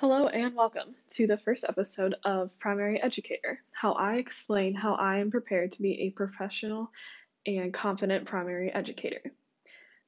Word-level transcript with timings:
Hello 0.00 0.28
and 0.28 0.54
welcome 0.56 0.94
to 1.08 1.26
the 1.26 1.36
first 1.36 1.62
episode 1.68 2.14
of 2.24 2.58
Primary 2.58 3.02
Educator 3.02 3.60
How 3.70 3.92
I 3.92 4.14
Explain 4.14 4.74
How 4.74 4.94
I 4.94 5.18
Am 5.18 5.30
Prepared 5.30 5.72
to 5.72 5.82
Be 5.82 6.00
a 6.00 6.10
Professional 6.10 6.90
and 7.46 7.74
Confident 7.74 8.24
Primary 8.24 8.72
Educator. 8.72 9.20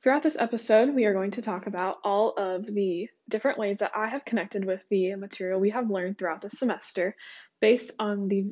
Throughout 0.02 0.22
this 0.22 0.38
episode, 0.38 0.94
we 0.94 1.04
are 1.04 1.12
going 1.12 1.32
to 1.32 1.42
talk 1.42 1.66
about 1.66 1.98
all 2.04 2.32
of 2.38 2.64
the 2.64 3.10
different 3.28 3.58
ways 3.58 3.80
that 3.80 3.92
I 3.94 4.08
have 4.08 4.24
connected 4.24 4.64
with 4.64 4.80
the 4.88 5.14
material 5.16 5.60
we 5.60 5.68
have 5.68 5.90
learned 5.90 6.16
throughout 6.16 6.40
the 6.40 6.48
semester 6.48 7.14
based 7.60 7.92
on 7.98 8.28
the 8.28 8.46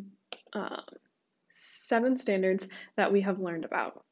uh, 0.53 0.83
seven 1.53 2.19
standards 2.19 2.69
that 2.99 3.15
we 3.15 3.23
have 3.23 3.41
learned 3.41 3.65
about. 3.65 4.05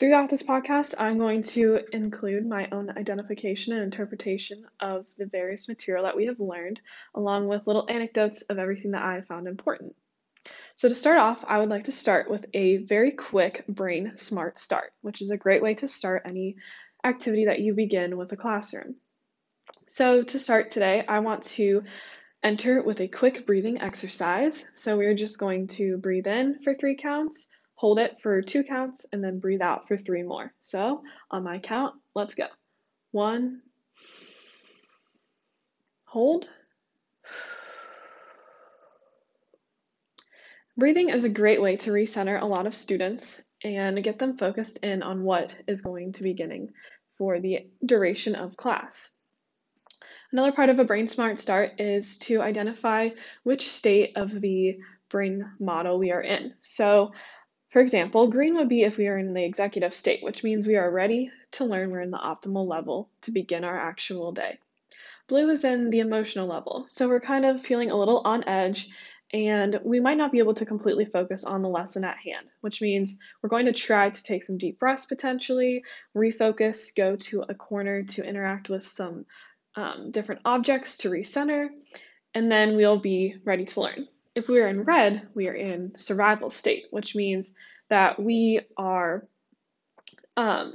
Throughout 0.00 0.28
this 0.28 0.42
podcast, 0.42 0.96
I'm 0.98 1.18
going 1.18 1.42
to 1.42 1.78
include 1.92 2.48
my 2.48 2.68
own 2.72 2.90
identification 2.90 3.74
and 3.74 3.82
interpretation 3.84 4.66
of 4.80 5.06
the 5.16 5.26
various 5.26 5.68
material 5.68 6.02
that 6.02 6.16
we 6.16 6.26
have 6.26 6.40
learned, 6.40 6.80
along 7.14 7.46
with 7.46 7.68
little 7.68 7.86
anecdotes 7.88 8.42
of 8.42 8.58
everything 8.58 8.90
that 8.90 9.04
I 9.04 9.20
found 9.20 9.46
important. 9.46 9.94
So, 10.74 10.88
to 10.88 10.96
start 10.96 11.18
off, 11.18 11.44
I 11.46 11.60
would 11.60 11.68
like 11.68 11.84
to 11.84 11.92
start 11.92 12.28
with 12.28 12.44
a 12.52 12.78
very 12.78 13.12
quick 13.12 13.64
brain 13.68 14.14
smart 14.16 14.58
start, 14.58 14.92
which 15.02 15.22
is 15.22 15.30
a 15.30 15.36
great 15.36 15.62
way 15.62 15.74
to 15.74 15.86
start 15.86 16.22
any 16.24 16.56
activity 17.04 17.44
that 17.44 17.60
you 17.60 17.72
begin 17.72 18.16
with 18.16 18.32
a 18.32 18.36
classroom. 18.36 18.96
So, 19.86 20.24
to 20.24 20.38
start 20.40 20.70
today, 20.70 21.04
I 21.06 21.20
want 21.20 21.44
to 21.54 21.84
enter 22.42 22.82
with 22.82 23.00
a 23.00 23.06
quick 23.06 23.46
breathing 23.46 23.80
exercise. 23.80 24.66
So, 24.74 24.96
we're 24.96 25.14
just 25.14 25.38
going 25.38 25.68
to 25.68 25.98
breathe 25.98 26.26
in 26.26 26.58
for 26.64 26.74
three 26.74 26.96
counts 26.96 27.46
hold 27.84 27.98
it 27.98 28.18
for 28.18 28.40
two 28.40 28.64
counts, 28.64 29.04
and 29.12 29.22
then 29.22 29.40
breathe 29.40 29.60
out 29.60 29.86
for 29.86 29.98
three 29.98 30.22
more. 30.22 30.50
So 30.58 31.02
on 31.30 31.42
my 31.44 31.58
count, 31.58 31.94
let's 32.14 32.34
go. 32.34 32.46
One, 33.10 33.60
hold. 36.06 36.48
Breathing 40.78 41.10
is 41.10 41.24
a 41.24 41.28
great 41.28 41.60
way 41.60 41.76
to 41.76 41.90
recenter 41.90 42.40
a 42.40 42.46
lot 42.46 42.66
of 42.66 42.74
students 42.74 43.42
and 43.62 44.02
get 44.02 44.18
them 44.18 44.38
focused 44.38 44.78
in 44.78 45.02
on 45.02 45.22
what 45.22 45.54
is 45.66 45.82
going 45.82 46.14
to 46.14 46.22
be 46.22 46.30
beginning 46.30 46.70
for 47.18 47.38
the 47.38 47.66
duration 47.84 48.34
of 48.34 48.56
class. 48.56 49.10
Another 50.32 50.52
part 50.52 50.70
of 50.70 50.78
a 50.78 50.84
Brain 50.84 51.06
Smart 51.06 51.38
Start 51.38 51.72
is 51.78 52.16
to 52.20 52.40
identify 52.40 53.10
which 53.42 53.68
state 53.68 54.16
of 54.16 54.40
the 54.40 54.78
brain 55.10 55.44
model 55.60 55.98
we 55.98 56.12
are 56.12 56.22
in. 56.22 56.54
So 56.62 57.12
for 57.74 57.80
example, 57.80 58.28
green 58.28 58.54
would 58.54 58.68
be 58.68 58.84
if 58.84 58.98
we 58.98 59.08
are 59.08 59.18
in 59.18 59.34
the 59.34 59.44
executive 59.44 59.96
state, 59.96 60.22
which 60.22 60.44
means 60.44 60.64
we 60.64 60.76
are 60.76 60.88
ready 60.88 61.32
to 61.50 61.64
learn 61.64 61.90
we're 61.90 62.02
in 62.02 62.12
the 62.12 62.16
optimal 62.16 62.68
level 62.68 63.10
to 63.22 63.32
begin 63.32 63.64
our 63.64 63.76
actual 63.76 64.30
day. 64.30 64.60
Blue 65.26 65.50
is 65.50 65.64
in 65.64 65.90
the 65.90 65.98
emotional 65.98 66.46
level, 66.46 66.86
so 66.88 67.08
we're 67.08 67.18
kind 67.18 67.44
of 67.44 67.60
feeling 67.60 67.90
a 67.90 67.98
little 67.98 68.22
on 68.24 68.46
edge 68.46 68.88
and 69.32 69.80
we 69.82 69.98
might 69.98 70.18
not 70.18 70.30
be 70.30 70.38
able 70.38 70.54
to 70.54 70.64
completely 70.64 71.04
focus 71.04 71.42
on 71.42 71.62
the 71.62 71.68
lesson 71.68 72.04
at 72.04 72.16
hand, 72.16 72.48
which 72.60 72.80
means 72.80 73.18
we're 73.42 73.48
going 73.48 73.66
to 73.66 73.72
try 73.72 74.08
to 74.08 74.22
take 74.22 74.44
some 74.44 74.56
deep 74.56 74.78
breaths 74.78 75.06
potentially, 75.06 75.82
refocus, 76.16 76.94
go 76.94 77.16
to 77.16 77.44
a 77.48 77.56
corner 77.56 78.04
to 78.04 78.22
interact 78.22 78.68
with 78.68 78.86
some 78.86 79.26
um, 79.74 80.12
different 80.12 80.42
objects 80.44 80.98
to 80.98 81.10
recenter, 81.10 81.66
and 82.34 82.52
then 82.52 82.76
we'll 82.76 83.00
be 83.00 83.34
ready 83.44 83.64
to 83.64 83.80
learn. 83.80 84.06
If 84.34 84.48
we 84.48 84.60
are 84.60 84.68
in 84.68 84.82
red, 84.82 85.28
we 85.34 85.48
are 85.48 85.54
in 85.54 85.96
survival 85.96 86.50
state, 86.50 86.86
which 86.90 87.14
means 87.14 87.54
that 87.88 88.20
we 88.20 88.60
are 88.76 89.26
um, 90.36 90.74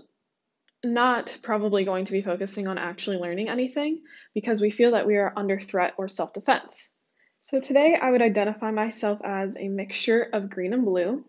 not 0.84 1.38
probably 1.44 1.84
going 1.84 2.06
to 2.06 2.12
be 2.12 2.22
focusing 2.22 2.68
on 2.68 2.78
actually 2.78 3.18
learning 3.18 3.50
anything 3.50 4.02
because 4.34 4.62
we 4.62 4.70
feel 4.70 4.92
that 4.92 5.08
we 5.08 5.18
are 5.18 5.34
under 5.36 5.60
threat 5.60 5.94
or 5.98 6.08
self 6.08 6.34
defense. 6.34 6.90
So 7.42 7.60
today 7.60 7.98
I 8.02 8.12
would 8.12 8.22
identify 8.22 8.72
myself 8.72 9.20
as 9.24 9.58
a 9.58 9.68
mixture 9.68 10.28
of 10.34 10.50
green 10.50 10.74
and 10.74 10.86
blue. 10.86 11.26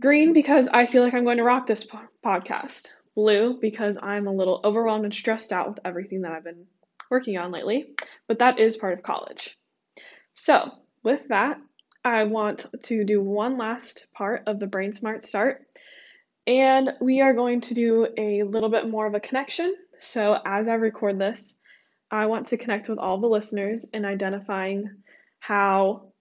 Green 0.00 0.32
because 0.32 0.68
I 0.68 0.86
feel 0.86 1.02
like 1.02 1.14
I'm 1.14 1.24
going 1.24 1.38
to 1.38 1.44
rock 1.44 1.66
this 1.66 1.84
po- 1.84 2.00
podcast. 2.24 2.88
Blue 3.16 3.58
because 3.60 3.98
I'm 4.00 4.28
a 4.28 4.32
little 4.32 4.60
overwhelmed 4.62 5.04
and 5.04 5.12
stressed 5.12 5.52
out 5.52 5.68
with 5.68 5.78
everything 5.84 6.22
that 6.22 6.32
I've 6.32 6.44
been 6.44 6.66
working 7.10 7.36
on 7.36 7.50
lately, 7.50 7.94
but 8.28 8.38
that 8.38 8.60
is 8.60 8.76
part 8.76 8.92
of 8.92 9.02
college. 9.02 9.58
So, 10.32 10.70
with 11.02 11.28
that, 11.28 11.60
I 12.04 12.24
want 12.24 12.66
to 12.84 13.04
do 13.04 13.20
one 13.20 13.58
last 13.58 14.06
part 14.14 14.44
of 14.46 14.58
the 14.58 14.66
Brain 14.66 14.92
Smart 14.92 15.24
Start. 15.24 15.66
And 16.46 16.94
we 17.00 17.20
are 17.20 17.34
going 17.34 17.60
to 17.62 17.74
do 17.74 18.06
a 18.16 18.42
little 18.42 18.70
bit 18.70 18.88
more 18.88 19.06
of 19.06 19.14
a 19.14 19.20
connection. 19.20 19.74
So, 19.98 20.36
as 20.44 20.66
I 20.66 20.74
record 20.74 21.18
this, 21.18 21.56
I 22.10 22.26
want 22.26 22.46
to 22.46 22.56
connect 22.56 22.88
with 22.88 22.98
all 22.98 23.18
the 23.18 23.28
listeners 23.28 23.84
in 23.92 24.04
identifying 24.04 24.90
how 25.38 26.12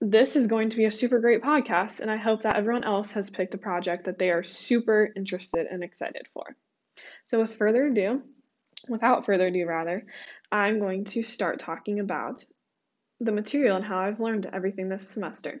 this 0.00 0.34
is 0.34 0.48
going 0.48 0.70
to 0.70 0.76
be 0.76 0.86
a 0.86 0.92
super 0.92 1.20
great 1.20 1.42
podcast. 1.42 2.00
And 2.00 2.10
I 2.10 2.16
hope 2.16 2.42
that 2.42 2.56
everyone 2.56 2.84
else 2.84 3.12
has 3.12 3.30
picked 3.30 3.54
a 3.54 3.58
project 3.58 4.04
that 4.04 4.18
they 4.18 4.30
are 4.30 4.42
super 4.42 5.10
interested 5.14 5.66
and 5.70 5.84
excited 5.84 6.26
for. 6.34 6.56
So, 7.24 7.40
with 7.40 7.54
further 7.54 7.86
ado, 7.86 8.22
without 8.88 9.26
further 9.26 9.46
ado, 9.46 9.64
rather, 9.64 10.04
I'm 10.50 10.80
going 10.80 11.04
to 11.06 11.22
start 11.22 11.60
talking 11.60 12.00
about 12.00 12.44
the 13.20 13.32
material 13.32 13.76
and 13.76 13.84
how 13.84 13.98
I've 13.98 14.20
learned 14.20 14.48
everything 14.52 14.88
this 14.88 15.08
semester. 15.08 15.60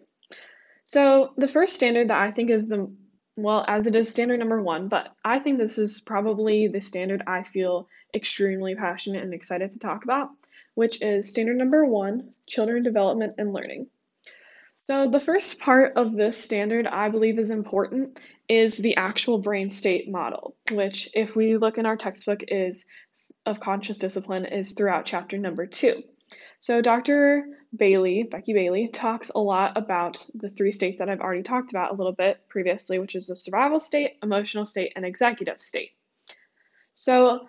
So, 0.84 1.32
the 1.36 1.48
first 1.48 1.74
standard 1.74 2.08
that 2.08 2.20
I 2.20 2.30
think 2.30 2.50
is 2.50 2.70
the 2.70 2.90
well, 3.36 3.64
as 3.66 3.86
it 3.86 3.94
is 3.94 4.10
standard 4.10 4.38
number 4.38 4.60
one, 4.60 4.88
but 4.88 5.14
I 5.24 5.38
think 5.38 5.58
this 5.58 5.78
is 5.78 6.00
probably 6.00 6.68
the 6.68 6.80
standard 6.80 7.22
I 7.26 7.42
feel 7.42 7.88
extremely 8.14 8.74
passionate 8.74 9.22
and 9.22 9.32
excited 9.32 9.70
to 9.72 9.78
talk 9.78 10.04
about, 10.04 10.30
which 10.74 11.00
is 11.00 11.28
standard 11.28 11.56
number 11.56 11.84
one 11.86 12.34
children 12.46 12.82
development 12.82 13.34
and 13.38 13.52
learning. 13.52 13.86
So, 14.82 15.08
the 15.08 15.20
first 15.20 15.60
part 15.60 15.92
of 15.96 16.16
this 16.16 16.36
standard 16.42 16.86
I 16.86 17.08
believe 17.08 17.38
is 17.38 17.50
important 17.50 18.18
is 18.48 18.76
the 18.76 18.96
actual 18.96 19.38
brain 19.38 19.70
state 19.70 20.10
model, 20.10 20.56
which, 20.72 21.08
if 21.14 21.36
we 21.36 21.56
look 21.56 21.78
in 21.78 21.86
our 21.86 21.96
textbook, 21.96 22.40
is 22.48 22.84
of 23.46 23.60
conscious 23.60 23.98
discipline, 23.98 24.44
is 24.44 24.72
throughout 24.72 25.06
chapter 25.06 25.38
number 25.38 25.66
two. 25.66 26.02
So, 26.60 26.82
Dr. 26.82 27.46
Bailey, 27.74 28.22
Becky 28.22 28.52
Bailey, 28.52 28.88
talks 28.88 29.30
a 29.34 29.38
lot 29.38 29.78
about 29.78 30.26
the 30.34 30.50
three 30.50 30.72
states 30.72 30.98
that 30.98 31.08
I've 31.08 31.20
already 31.20 31.42
talked 31.42 31.70
about 31.70 31.90
a 31.90 31.94
little 31.94 32.12
bit 32.12 32.46
previously, 32.48 32.98
which 32.98 33.14
is 33.14 33.26
the 33.26 33.34
survival 33.34 33.80
state, 33.80 34.18
emotional 34.22 34.66
state, 34.66 34.92
and 34.94 35.06
executive 35.06 35.58
state. 35.60 35.92
So, 36.94 37.48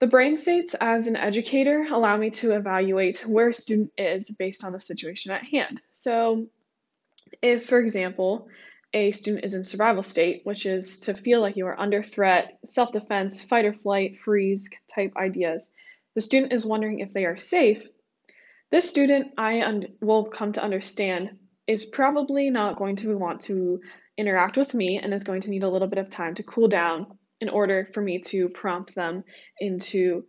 the 0.00 0.06
brain 0.06 0.36
states 0.36 0.74
as 0.78 1.06
an 1.06 1.16
educator 1.16 1.86
allow 1.90 2.16
me 2.18 2.30
to 2.30 2.52
evaluate 2.52 3.26
where 3.26 3.48
a 3.48 3.54
student 3.54 3.92
is 3.96 4.28
based 4.28 4.64
on 4.64 4.72
the 4.72 4.80
situation 4.80 5.32
at 5.32 5.44
hand. 5.44 5.80
So, 5.92 6.48
if, 7.40 7.66
for 7.66 7.78
example, 7.78 8.48
a 8.92 9.12
student 9.12 9.46
is 9.46 9.54
in 9.54 9.64
survival 9.64 10.02
state, 10.02 10.42
which 10.44 10.66
is 10.66 11.00
to 11.00 11.14
feel 11.14 11.40
like 11.40 11.56
you 11.56 11.66
are 11.68 11.80
under 11.80 12.02
threat, 12.02 12.58
self 12.66 12.92
defense, 12.92 13.40
fight 13.40 13.64
or 13.64 13.72
flight, 13.72 14.18
freeze 14.18 14.68
type 14.94 15.14
ideas, 15.16 15.70
the 16.14 16.20
student 16.20 16.52
is 16.52 16.66
wondering 16.66 17.00
if 17.00 17.12
they 17.12 17.24
are 17.24 17.38
safe 17.38 17.82
this 18.72 18.88
student, 18.88 19.34
I 19.38 19.62
will 20.00 20.24
come 20.24 20.52
to 20.54 20.62
understand, 20.62 21.38
is 21.68 21.84
probably 21.84 22.50
not 22.50 22.76
going 22.76 22.96
to 22.96 23.16
want 23.16 23.42
to 23.42 23.80
interact 24.18 24.56
with 24.56 24.74
me 24.74 24.98
and 24.98 25.14
is 25.14 25.24
going 25.24 25.42
to 25.42 25.50
need 25.50 25.62
a 25.62 25.68
little 25.68 25.88
bit 25.88 25.98
of 25.98 26.10
time 26.10 26.34
to 26.34 26.42
cool 26.42 26.68
down 26.68 27.18
in 27.40 27.48
order 27.48 27.88
for 27.92 28.00
me 28.00 28.20
to 28.20 28.48
prompt 28.48 28.94
them 28.94 29.24
into 29.60 30.24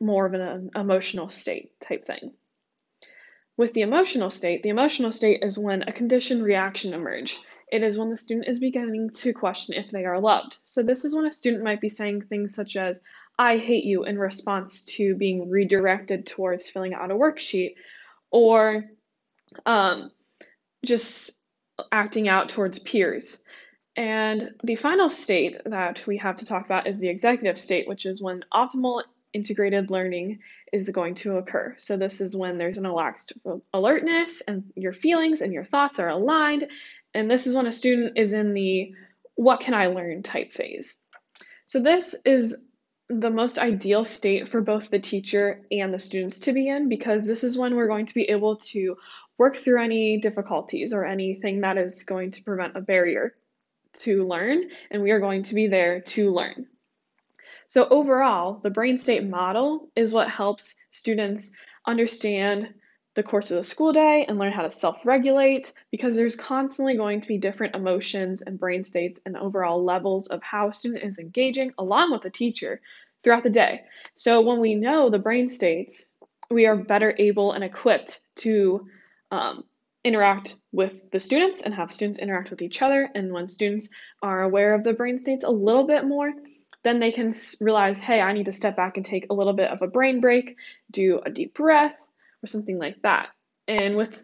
more 0.00 0.26
of 0.26 0.34
an 0.34 0.70
emotional 0.76 1.28
state 1.28 1.72
type 1.80 2.04
thing. 2.04 2.32
With 3.56 3.72
the 3.72 3.80
emotional 3.80 4.30
state, 4.30 4.62
the 4.62 4.68
emotional 4.68 5.10
state 5.10 5.42
is 5.42 5.58
when 5.58 5.82
a 5.82 5.92
conditioned 5.92 6.44
reaction 6.44 6.94
emerge. 6.94 7.38
It 7.72 7.82
is 7.82 7.98
when 7.98 8.10
the 8.10 8.16
student 8.16 8.48
is 8.48 8.60
beginning 8.60 9.10
to 9.14 9.32
question 9.32 9.74
if 9.74 9.90
they 9.90 10.04
are 10.04 10.20
loved. 10.20 10.58
So 10.64 10.82
this 10.82 11.04
is 11.04 11.14
when 11.14 11.26
a 11.26 11.32
student 11.32 11.64
might 11.64 11.80
be 11.80 11.88
saying 11.88 12.22
things 12.22 12.54
such 12.54 12.76
as, 12.76 13.00
I 13.38 13.58
hate 13.58 13.84
you 13.84 14.04
in 14.04 14.18
response 14.18 14.84
to 14.96 15.14
being 15.14 15.48
redirected 15.48 16.26
towards 16.26 16.68
filling 16.68 16.94
out 16.94 17.12
a 17.12 17.14
worksheet 17.14 17.74
or 18.30 18.84
um, 19.64 20.10
just 20.84 21.30
acting 21.92 22.28
out 22.28 22.48
towards 22.48 22.78
peers. 22.78 23.42
And 23.96 24.52
the 24.62 24.76
final 24.76 25.10
state 25.10 25.56
that 25.66 26.06
we 26.06 26.18
have 26.18 26.36
to 26.38 26.46
talk 26.46 26.64
about 26.64 26.86
is 26.86 27.00
the 27.00 27.08
executive 27.08 27.58
state, 27.58 27.88
which 27.88 28.06
is 28.06 28.22
when 28.22 28.44
optimal 28.52 29.02
integrated 29.32 29.90
learning 29.90 30.38
is 30.72 30.88
going 30.90 31.14
to 31.16 31.36
occur. 31.36 31.74
So, 31.78 31.96
this 31.96 32.20
is 32.20 32.36
when 32.36 32.58
there's 32.58 32.78
an 32.78 32.86
relaxed 32.86 33.32
alertness 33.72 34.40
and 34.42 34.72
your 34.74 34.92
feelings 34.92 35.40
and 35.42 35.52
your 35.52 35.64
thoughts 35.64 35.98
are 35.98 36.08
aligned. 36.08 36.68
And 37.14 37.30
this 37.30 37.46
is 37.46 37.54
when 37.54 37.66
a 37.66 37.72
student 37.72 38.18
is 38.18 38.32
in 38.32 38.54
the 38.54 38.92
what 39.34 39.60
can 39.60 39.74
I 39.74 39.86
learn 39.88 40.22
type 40.22 40.52
phase. 40.52 40.96
So, 41.66 41.80
this 41.80 42.14
is 42.24 42.56
the 43.08 43.30
most 43.30 43.58
ideal 43.58 44.04
state 44.04 44.48
for 44.48 44.60
both 44.60 44.90
the 44.90 44.98
teacher 44.98 45.62
and 45.70 45.92
the 45.92 45.98
students 45.98 46.40
to 46.40 46.52
be 46.52 46.68
in 46.68 46.88
because 46.88 47.26
this 47.26 47.42
is 47.42 47.56
when 47.56 47.74
we're 47.74 47.86
going 47.86 48.06
to 48.06 48.14
be 48.14 48.24
able 48.24 48.56
to 48.56 48.96
work 49.38 49.56
through 49.56 49.82
any 49.82 50.18
difficulties 50.18 50.92
or 50.92 51.04
anything 51.04 51.62
that 51.62 51.78
is 51.78 52.04
going 52.04 52.32
to 52.32 52.42
prevent 52.42 52.76
a 52.76 52.80
barrier 52.80 53.34
to 53.94 54.26
learn, 54.26 54.64
and 54.90 55.02
we 55.02 55.10
are 55.10 55.20
going 55.20 55.42
to 55.44 55.54
be 55.54 55.66
there 55.68 56.00
to 56.00 56.30
learn. 56.32 56.66
So, 57.66 57.86
overall, 57.88 58.60
the 58.62 58.70
brain 58.70 58.98
state 58.98 59.24
model 59.24 59.88
is 59.96 60.12
what 60.12 60.30
helps 60.30 60.74
students 60.90 61.50
understand 61.86 62.74
the 63.18 63.22
course 63.24 63.50
of 63.50 63.56
the 63.56 63.64
school 63.64 63.92
day 63.92 64.24
and 64.28 64.38
learn 64.38 64.52
how 64.52 64.62
to 64.62 64.70
self 64.70 65.04
regulate 65.04 65.72
because 65.90 66.14
there's 66.14 66.36
constantly 66.36 66.96
going 66.96 67.20
to 67.20 67.26
be 67.26 67.36
different 67.36 67.74
emotions 67.74 68.42
and 68.42 68.60
brain 68.60 68.84
states 68.84 69.20
and 69.26 69.36
overall 69.36 69.84
levels 69.84 70.28
of 70.28 70.40
how 70.40 70.68
a 70.68 70.72
student 70.72 71.02
is 71.02 71.18
engaging 71.18 71.72
along 71.78 72.12
with 72.12 72.22
the 72.22 72.30
teacher 72.30 72.80
throughout 73.24 73.42
the 73.42 73.50
day. 73.50 73.80
So 74.14 74.40
when 74.42 74.60
we 74.60 74.76
know 74.76 75.10
the 75.10 75.18
brain 75.18 75.48
states, 75.48 76.06
we 76.48 76.66
are 76.66 76.76
better 76.76 77.12
able 77.18 77.50
and 77.50 77.64
equipped 77.64 78.22
to 78.36 78.86
um, 79.32 79.64
interact 80.04 80.54
with 80.70 81.10
the 81.10 81.18
students 81.18 81.62
and 81.62 81.74
have 81.74 81.90
students 81.90 82.20
interact 82.20 82.50
with 82.50 82.62
each 82.62 82.82
other. 82.82 83.10
And 83.16 83.32
when 83.32 83.48
students 83.48 83.88
are 84.22 84.42
aware 84.42 84.74
of 84.74 84.84
the 84.84 84.92
brain 84.92 85.18
states 85.18 85.42
a 85.42 85.50
little 85.50 85.88
bit 85.88 86.04
more, 86.04 86.32
then 86.84 87.00
they 87.00 87.10
can 87.10 87.34
realize, 87.60 87.98
hey, 87.98 88.20
I 88.20 88.32
need 88.32 88.46
to 88.46 88.52
step 88.52 88.76
back 88.76 88.96
and 88.96 89.04
take 89.04 89.26
a 89.28 89.34
little 89.34 89.54
bit 89.54 89.72
of 89.72 89.82
a 89.82 89.88
brain 89.88 90.20
break, 90.20 90.56
do 90.92 91.20
a 91.26 91.30
deep 91.30 91.54
breath, 91.54 92.07
or 92.42 92.46
something 92.46 92.78
like 92.78 93.00
that. 93.02 93.28
And 93.66 93.96
with 93.96 94.18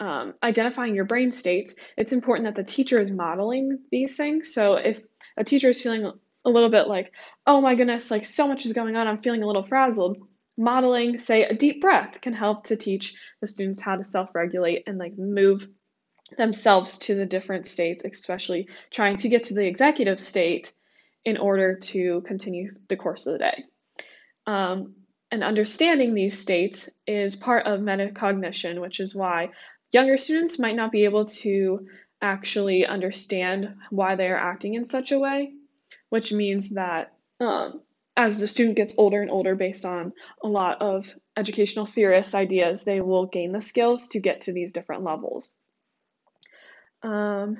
um, 0.00 0.34
identifying 0.42 0.94
your 0.94 1.04
brain 1.04 1.32
states, 1.32 1.74
it's 1.96 2.12
important 2.12 2.46
that 2.46 2.54
the 2.54 2.70
teacher 2.70 3.00
is 3.00 3.10
modeling 3.10 3.78
these 3.90 4.16
things. 4.16 4.54
So 4.54 4.74
if 4.74 5.00
a 5.36 5.44
teacher 5.44 5.68
is 5.68 5.82
feeling 5.82 6.12
a 6.44 6.50
little 6.50 6.70
bit 6.70 6.86
like, 6.86 7.12
oh 7.46 7.60
my 7.60 7.74
goodness, 7.74 8.10
like 8.10 8.24
so 8.24 8.46
much 8.46 8.64
is 8.64 8.72
going 8.72 8.96
on, 8.96 9.06
I'm 9.06 9.22
feeling 9.22 9.42
a 9.42 9.46
little 9.46 9.64
frazzled, 9.64 10.18
modeling, 10.56 11.18
say, 11.18 11.44
a 11.44 11.54
deep 11.54 11.80
breath 11.80 12.20
can 12.20 12.32
help 12.32 12.64
to 12.64 12.76
teach 12.76 13.14
the 13.40 13.46
students 13.46 13.80
how 13.80 13.96
to 13.96 14.04
self 14.04 14.34
regulate 14.34 14.84
and 14.86 14.98
like 14.98 15.18
move 15.18 15.68
themselves 16.36 16.98
to 16.98 17.14
the 17.14 17.26
different 17.26 17.66
states, 17.66 18.04
especially 18.04 18.68
trying 18.90 19.16
to 19.16 19.28
get 19.28 19.44
to 19.44 19.54
the 19.54 19.66
executive 19.66 20.20
state 20.20 20.72
in 21.24 21.36
order 21.36 21.76
to 21.76 22.22
continue 22.26 22.68
the 22.88 22.96
course 22.96 23.26
of 23.26 23.34
the 23.34 23.38
day. 23.38 23.64
Um, 24.46 24.94
and 25.30 25.44
understanding 25.44 26.14
these 26.14 26.38
states 26.38 26.88
is 27.06 27.36
part 27.36 27.66
of 27.66 27.80
metacognition, 27.80 28.80
which 28.80 29.00
is 29.00 29.14
why 29.14 29.50
younger 29.92 30.16
students 30.16 30.58
might 30.58 30.76
not 30.76 30.92
be 30.92 31.04
able 31.04 31.26
to 31.26 31.86
actually 32.20 32.86
understand 32.86 33.74
why 33.90 34.16
they 34.16 34.28
are 34.28 34.36
acting 34.36 34.74
in 34.74 34.84
such 34.84 35.12
a 35.12 35.18
way, 35.18 35.52
which 36.08 36.32
means 36.32 36.70
that 36.70 37.12
um, 37.40 37.80
as 38.16 38.40
the 38.40 38.48
student 38.48 38.76
gets 38.76 38.94
older 38.96 39.22
and 39.22 39.30
older, 39.30 39.54
based 39.54 39.84
on 39.84 40.12
a 40.42 40.48
lot 40.48 40.82
of 40.82 41.14
educational 41.36 41.86
theorists' 41.86 42.34
ideas, 42.34 42.84
they 42.84 43.00
will 43.00 43.26
gain 43.26 43.52
the 43.52 43.62
skills 43.62 44.08
to 44.08 44.18
get 44.18 44.42
to 44.42 44.52
these 44.52 44.72
different 44.72 45.04
levels. 45.04 45.56
Um, 47.02 47.58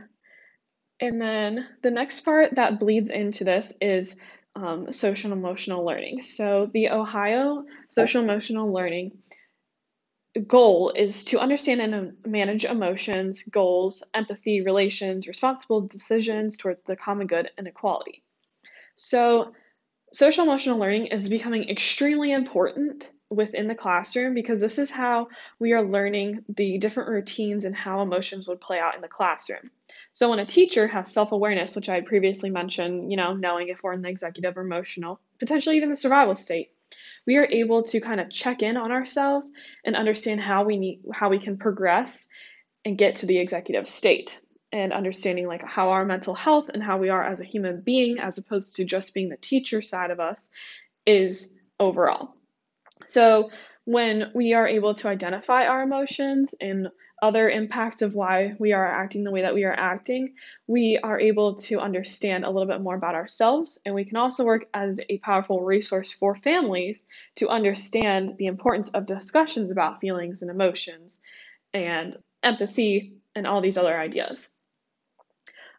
and 1.00 1.20
then 1.20 1.64
the 1.82 1.92
next 1.92 2.22
part 2.22 2.56
that 2.56 2.80
bleeds 2.80 3.08
into 3.08 3.44
this 3.44 3.72
is 3.80 4.16
um, 4.64 4.92
social 4.92 5.32
emotional 5.32 5.84
learning. 5.84 6.22
So, 6.22 6.70
the 6.72 6.90
Ohio 6.90 7.64
social 7.88 8.22
emotional 8.22 8.72
learning 8.72 9.12
goal 10.46 10.92
is 10.94 11.24
to 11.24 11.40
understand 11.40 11.80
and 11.80 12.16
manage 12.26 12.64
emotions, 12.64 13.42
goals, 13.44 14.02
empathy, 14.14 14.60
relations, 14.60 15.26
responsible 15.26 15.82
decisions 15.82 16.56
towards 16.56 16.82
the 16.82 16.96
common 16.96 17.26
good, 17.26 17.50
and 17.56 17.66
equality. 17.66 18.22
So, 18.94 19.52
social 20.12 20.44
emotional 20.44 20.78
learning 20.78 21.06
is 21.06 21.28
becoming 21.28 21.68
extremely 21.68 22.32
important 22.32 23.08
within 23.30 23.68
the 23.68 23.74
classroom 23.74 24.34
because 24.34 24.60
this 24.60 24.78
is 24.78 24.90
how 24.90 25.28
we 25.58 25.72
are 25.72 25.82
learning 25.82 26.44
the 26.48 26.78
different 26.78 27.10
routines 27.10 27.64
and 27.64 27.74
how 27.74 28.00
emotions 28.02 28.48
would 28.48 28.60
play 28.60 28.78
out 28.78 28.94
in 28.94 29.02
the 29.02 29.08
classroom. 29.08 29.70
So 30.18 30.30
when 30.30 30.40
a 30.40 30.46
teacher 30.46 30.88
has 30.88 31.12
self-awareness, 31.12 31.76
which 31.76 31.88
I 31.88 31.94
had 31.94 32.06
previously 32.06 32.50
mentioned, 32.50 33.08
you 33.08 33.16
know, 33.16 33.34
knowing 33.34 33.68
if 33.68 33.84
we're 33.84 33.92
in 33.92 34.02
the 34.02 34.08
executive 34.08 34.56
or 34.56 34.62
emotional, 34.62 35.20
potentially 35.38 35.76
even 35.76 35.90
the 35.90 35.94
survival 35.94 36.34
state, 36.34 36.72
we 37.24 37.36
are 37.36 37.46
able 37.48 37.84
to 37.84 38.00
kind 38.00 38.20
of 38.20 38.28
check 38.28 38.60
in 38.60 38.76
on 38.76 38.90
ourselves 38.90 39.48
and 39.84 39.94
understand 39.94 40.40
how 40.40 40.64
we 40.64 40.76
need 40.76 41.02
how 41.14 41.28
we 41.28 41.38
can 41.38 41.56
progress 41.56 42.26
and 42.84 42.98
get 42.98 43.14
to 43.14 43.26
the 43.26 43.38
executive 43.38 43.86
state 43.86 44.40
and 44.72 44.92
understanding 44.92 45.46
like 45.46 45.62
how 45.62 45.90
our 45.90 46.04
mental 46.04 46.34
health 46.34 46.68
and 46.74 46.82
how 46.82 46.98
we 46.98 47.10
are 47.10 47.22
as 47.22 47.40
a 47.40 47.44
human 47.44 47.80
being 47.80 48.18
as 48.18 48.38
opposed 48.38 48.74
to 48.74 48.84
just 48.84 49.14
being 49.14 49.28
the 49.28 49.36
teacher 49.36 49.80
side 49.80 50.10
of 50.10 50.18
us 50.18 50.50
is 51.06 51.52
overall. 51.78 52.34
So 53.06 53.50
when 53.84 54.32
we 54.34 54.52
are 54.54 54.66
able 54.66 54.94
to 54.96 55.06
identify 55.06 55.66
our 55.66 55.80
emotions 55.80 56.56
and 56.60 56.88
other 57.20 57.48
impacts 57.48 58.02
of 58.02 58.14
why 58.14 58.54
we 58.58 58.72
are 58.72 58.86
acting 58.86 59.24
the 59.24 59.30
way 59.30 59.42
that 59.42 59.54
we 59.54 59.64
are 59.64 59.72
acting, 59.72 60.34
we 60.66 60.98
are 61.02 61.18
able 61.18 61.54
to 61.54 61.80
understand 61.80 62.44
a 62.44 62.50
little 62.50 62.68
bit 62.68 62.80
more 62.80 62.94
about 62.94 63.14
ourselves. 63.14 63.80
And 63.84 63.94
we 63.94 64.04
can 64.04 64.16
also 64.16 64.44
work 64.44 64.66
as 64.72 65.00
a 65.08 65.18
powerful 65.18 65.62
resource 65.62 66.12
for 66.12 66.34
families 66.34 67.06
to 67.36 67.48
understand 67.48 68.36
the 68.38 68.46
importance 68.46 68.88
of 68.90 69.06
discussions 69.06 69.70
about 69.70 70.00
feelings 70.00 70.42
and 70.42 70.50
emotions 70.50 71.20
and 71.74 72.16
empathy 72.42 73.14
and 73.34 73.46
all 73.46 73.60
these 73.60 73.78
other 73.78 73.98
ideas. 73.98 74.48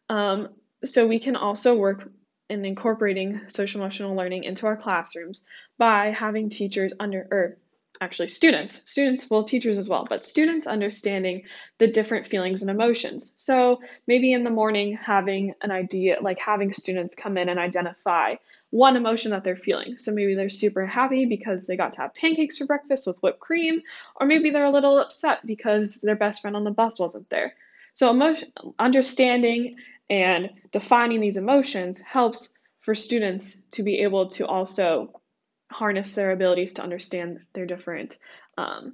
Um, 0.10 0.50
so 0.84 1.08
we 1.08 1.20
can 1.20 1.36
also 1.36 1.76
work 1.76 2.10
in 2.50 2.66
incorporating 2.66 3.42
social 3.48 3.82
emotional 3.82 4.16
learning 4.16 4.44
into 4.44 4.66
our 4.66 4.76
classrooms 4.76 5.44
by 5.78 6.08
having 6.08 6.50
teachers 6.50 6.94
under 7.00 7.28
or 7.30 7.58
actually 8.02 8.28
students 8.28 8.82
students 8.86 9.30
well 9.30 9.44
teachers 9.44 9.78
as 9.78 9.90
well 9.90 10.06
but 10.08 10.24
students 10.24 10.68
understanding 10.68 11.44
the 11.80 11.88
different 11.88 12.28
feelings 12.28 12.62
and 12.62 12.72
emotions. 12.72 13.34
So 13.36 13.82
maybe 14.08 14.32
in 14.32 14.44
the 14.44 14.50
morning 14.50 14.98
having 15.02 15.54
an 15.62 15.72
idea 15.72 16.18
like 16.22 16.40
having 16.40 16.72
students 16.74 17.16
come 17.16 17.38
in 17.38 17.50
and 17.50 17.60
identify 17.60 18.36
one 18.72 18.96
emotion 18.96 19.32
that 19.32 19.44
they're 19.44 19.56
feeling. 19.56 19.98
So 19.98 20.12
maybe 20.12 20.36
they're 20.36 20.50
super 20.50 20.86
happy 20.86 21.26
because 21.26 21.66
they 21.66 21.76
got 21.76 21.94
to 21.94 22.02
have 22.02 22.14
pancakes 22.14 22.58
for 22.58 22.66
breakfast 22.66 23.08
with 23.08 23.22
whipped 23.22 23.40
cream 23.40 23.82
or 24.16 24.28
maybe 24.28 24.52
they're 24.52 24.66
a 24.66 24.72
little 24.72 25.00
upset 25.00 25.46
because 25.46 26.02
their 26.02 26.16
best 26.16 26.42
friend 26.42 26.56
on 26.56 26.64
the 26.64 26.72
bus 26.72 27.00
wasn't 27.00 27.30
there. 27.30 27.54
So 27.94 28.12
emotion 28.12 28.52
understanding 28.78 29.78
and 30.10 30.52
defining 30.72 31.20
these 31.20 31.38
emotions 31.38 32.00
helps 32.00 32.54
for 32.82 32.96
students 32.96 33.60
to 33.72 33.84
be 33.84 34.00
able 34.00 34.30
to 34.30 34.48
also 34.48 35.22
harness 35.70 36.16
their 36.16 36.32
abilities 36.32 36.74
to 36.74 36.84
understand 36.84 37.40
their 37.54 37.66
different 37.66 38.18
um, 38.58 38.94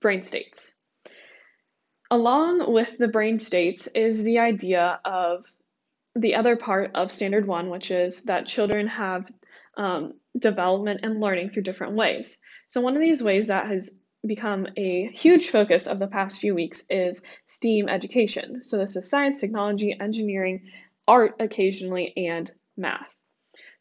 brain 0.00 0.22
states. 0.22 0.74
Along 2.10 2.72
with 2.72 2.98
the 2.98 3.08
brain 3.08 3.38
states 3.38 3.86
is 3.86 4.22
the 4.22 4.40
idea 4.40 5.00
of 5.04 5.50
the 6.14 6.34
other 6.34 6.56
part 6.56 6.90
of 6.94 7.10
Standard 7.10 7.46
1, 7.46 7.70
which 7.70 7.90
is 7.90 8.22
that 8.22 8.46
children 8.46 8.86
have 8.88 9.30
um, 9.76 10.14
development 10.38 11.00
and 11.02 11.20
learning 11.20 11.50
through 11.50 11.62
different 11.62 11.94
ways. 11.94 12.38
So, 12.66 12.80
one 12.80 12.94
of 12.94 13.00
these 13.00 13.22
ways 13.22 13.48
that 13.48 13.66
has 13.66 13.90
become 14.26 14.66
a 14.76 15.08
huge 15.08 15.48
focus 15.48 15.86
of 15.86 15.98
the 15.98 16.06
past 16.06 16.40
few 16.40 16.54
weeks 16.54 16.84
is 16.90 17.22
STEAM 17.46 17.88
education. 17.88 18.62
So, 18.62 18.76
this 18.76 18.94
is 18.96 19.08
science, 19.08 19.40
technology, 19.40 19.96
engineering, 19.98 20.68
art 21.08 21.36
occasionally, 21.40 22.12
and 22.16 22.50
math. 22.76 23.11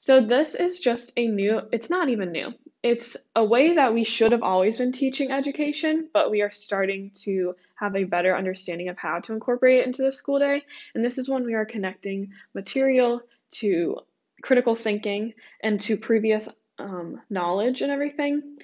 So 0.02 0.20
this 0.20 0.56
is 0.56 0.80
just 0.80 1.14
a 1.16 1.28
new, 1.28 1.62
it's 1.72 1.92
not 1.92 2.10
even 2.10 2.32
new. 2.32 2.56
It's 2.82 3.18
a 3.36 3.46
way 3.46 3.76
that 3.76 3.94
we 3.94 4.04
should 4.04 4.32
have 4.32 4.42
always 4.42 4.80
been 4.80 4.92
teaching 4.92 5.30
education, 5.30 6.10
but 6.12 6.32
we 6.32 6.42
are 6.42 6.50
starting 6.50 7.12
to 7.24 7.56
have 7.76 7.96
a 7.96 8.06
better 8.06 8.36
understanding 8.36 8.90
of 8.90 8.98
how 8.98 9.20
to 9.20 9.34
incorporate 9.34 9.82
it 9.82 9.86
into 9.86 10.02
the 10.02 10.12
school 10.12 10.40
day. 10.40 10.64
And 10.96 11.06
this 11.06 11.20
is 11.20 11.30
when 11.30 11.46
we 11.46 11.54
are 11.54 11.66
connecting 11.66 12.32
material 12.56 13.22
to 13.60 13.98
critical 14.42 14.74
thinking 14.74 15.36
and 15.62 15.80
to 15.82 15.98
previous 15.98 16.50
um, 16.80 17.22
knowledge 17.30 17.84
and 17.84 17.92
everything. 17.92 18.58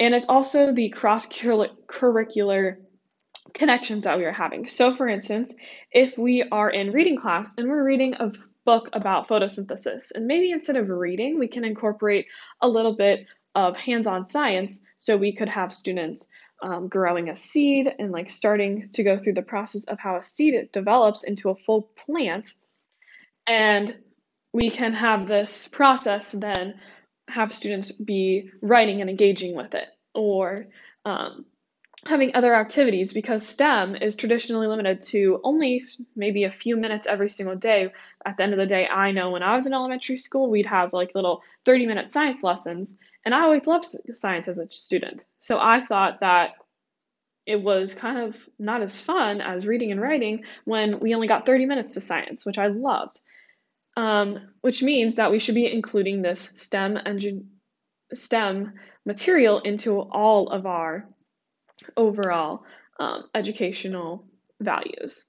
And 0.00 0.12
it's 0.12 0.28
also 0.28 0.72
the 0.72 0.88
cross 0.88 1.24
curricular 1.28 2.78
connections 3.54 4.04
that 4.04 4.18
we 4.18 4.24
are 4.24 4.32
having. 4.32 4.66
So, 4.66 4.92
for 4.92 5.06
instance, 5.06 5.54
if 5.92 6.18
we 6.18 6.42
are 6.42 6.68
in 6.68 6.90
reading 6.90 7.16
class 7.16 7.54
and 7.56 7.68
we're 7.68 7.84
reading 7.84 8.14
a 8.14 8.32
book 8.64 8.88
about 8.92 9.28
photosynthesis. 9.28 10.12
And 10.14 10.26
maybe 10.26 10.50
instead 10.50 10.76
of 10.76 10.88
reading, 10.88 11.38
we 11.38 11.48
can 11.48 11.64
incorporate 11.64 12.26
a 12.60 12.68
little 12.68 12.94
bit 12.94 13.26
of 13.54 13.76
hands 13.76 14.06
on 14.06 14.24
science 14.24 14.82
so 14.98 15.16
we 15.16 15.34
could 15.34 15.48
have 15.48 15.72
students 15.72 16.28
um, 16.62 16.88
growing 16.88 17.28
a 17.28 17.36
seed 17.36 17.92
and 17.98 18.12
like 18.12 18.28
starting 18.28 18.90
to 18.92 19.02
go 19.02 19.16
through 19.16 19.34
the 19.34 19.42
process 19.42 19.84
of 19.84 19.98
how 19.98 20.16
a 20.16 20.22
seed 20.22 20.70
develops 20.72 21.24
into 21.24 21.50
a 21.50 21.56
full 21.56 21.90
plant. 21.96 22.52
And 23.46 23.96
we 24.52 24.70
can 24.70 24.92
have 24.92 25.26
this 25.26 25.68
process 25.68 26.32
then 26.32 26.74
have 27.28 27.54
students 27.54 27.92
be 27.92 28.50
writing 28.60 29.00
and 29.00 29.08
engaging 29.08 29.56
with 29.56 29.74
it 29.74 29.86
or 30.14 30.66
um, 31.04 31.44
having 32.06 32.34
other 32.34 32.54
activities 32.54 33.12
because 33.12 33.46
STEM 33.46 33.94
is 33.94 34.14
traditionally 34.14 34.66
limited 34.66 35.02
to 35.02 35.40
only 35.44 35.84
maybe 36.16 36.44
a 36.44 36.50
few 36.50 36.76
minutes 36.76 37.06
every 37.06 37.28
single 37.28 37.56
day. 37.56 37.92
At 38.24 38.36
the 38.36 38.42
end 38.42 38.52
of 38.52 38.58
the 38.58 38.66
day, 38.66 38.86
I 38.86 39.12
know 39.12 39.30
when 39.30 39.42
I 39.42 39.54
was 39.54 39.66
in 39.66 39.74
elementary 39.74 40.16
school, 40.16 40.50
we'd 40.50 40.66
have 40.66 40.92
like 40.92 41.14
little 41.14 41.42
30 41.64 41.86
minute 41.86 42.08
science 42.08 42.42
lessons, 42.42 42.98
and 43.24 43.34
I 43.34 43.42
always 43.42 43.66
loved 43.66 43.86
science 44.14 44.48
as 44.48 44.58
a 44.58 44.70
student. 44.70 45.24
So 45.40 45.58
I 45.58 45.84
thought 45.86 46.20
that 46.20 46.52
it 47.46 47.60
was 47.62 47.94
kind 47.94 48.18
of 48.18 48.48
not 48.58 48.82
as 48.82 49.00
fun 49.00 49.40
as 49.40 49.66
reading 49.66 49.92
and 49.92 50.00
writing 50.00 50.44
when 50.64 51.00
we 51.00 51.14
only 51.14 51.28
got 51.28 51.46
30 51.46 51.66
minutes 51.66 51.94
to 51.94 52.00
science, 52.00 52.46
which 52.46 52.58
I 52.58 52.68
loved. 52.68 53.20
Um, 53.96 54.52
which 54.60 54.82
means 54.82 55.16
that 55.16 55.32
we 55.32 55.40
should 55.40 55.56
be 55.56 55.70
including 55.70 56.22
this 56.22 56.52
STEM 56.54 56.96
engine 57.04 57.50
STEM 58.14 58.74
material 59.04 59.60
into 59.60 60.00
all 60.00 60.48
of 60.48 60.64
our 60.64 61.08
overall 61.96 62.64
um, 62.98 63.24
educational 63.34 64.24
values. 64.60 65.24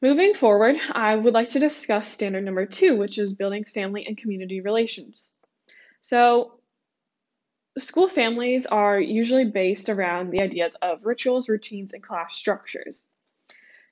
Moving 0.00 0.32
forward, 0.32 0.76
I 0.92 1.16
would 1.16 1.34
like 1.34 1.50
to 1.50 1.58
discuss 1.58 2.08
standard 2.08 2.44
number 2.44 2.66
two, 2.66 2.96
which 2.96 3.18
is 3.18 3.34
building 3.34 3.64
family 3.64 4.06
and 4.06 4.16
community 4.16 4.60
relations. 4.60 5.32
So, 6.00 6.60
school 7.76 8.06
families 8.06 8.66
are 8.66 9.00
usually 9.00 9.44
based 9.44 9.88
around 9.88 10.30
the 10.30 10.40
ideas 10.40 10.76
of 10.80 11.04
rituals, 11.04 11.48
routines, 11.48 11.92
and 11.92 12.02
class 12.02 12.36
structures. 12.36 13.06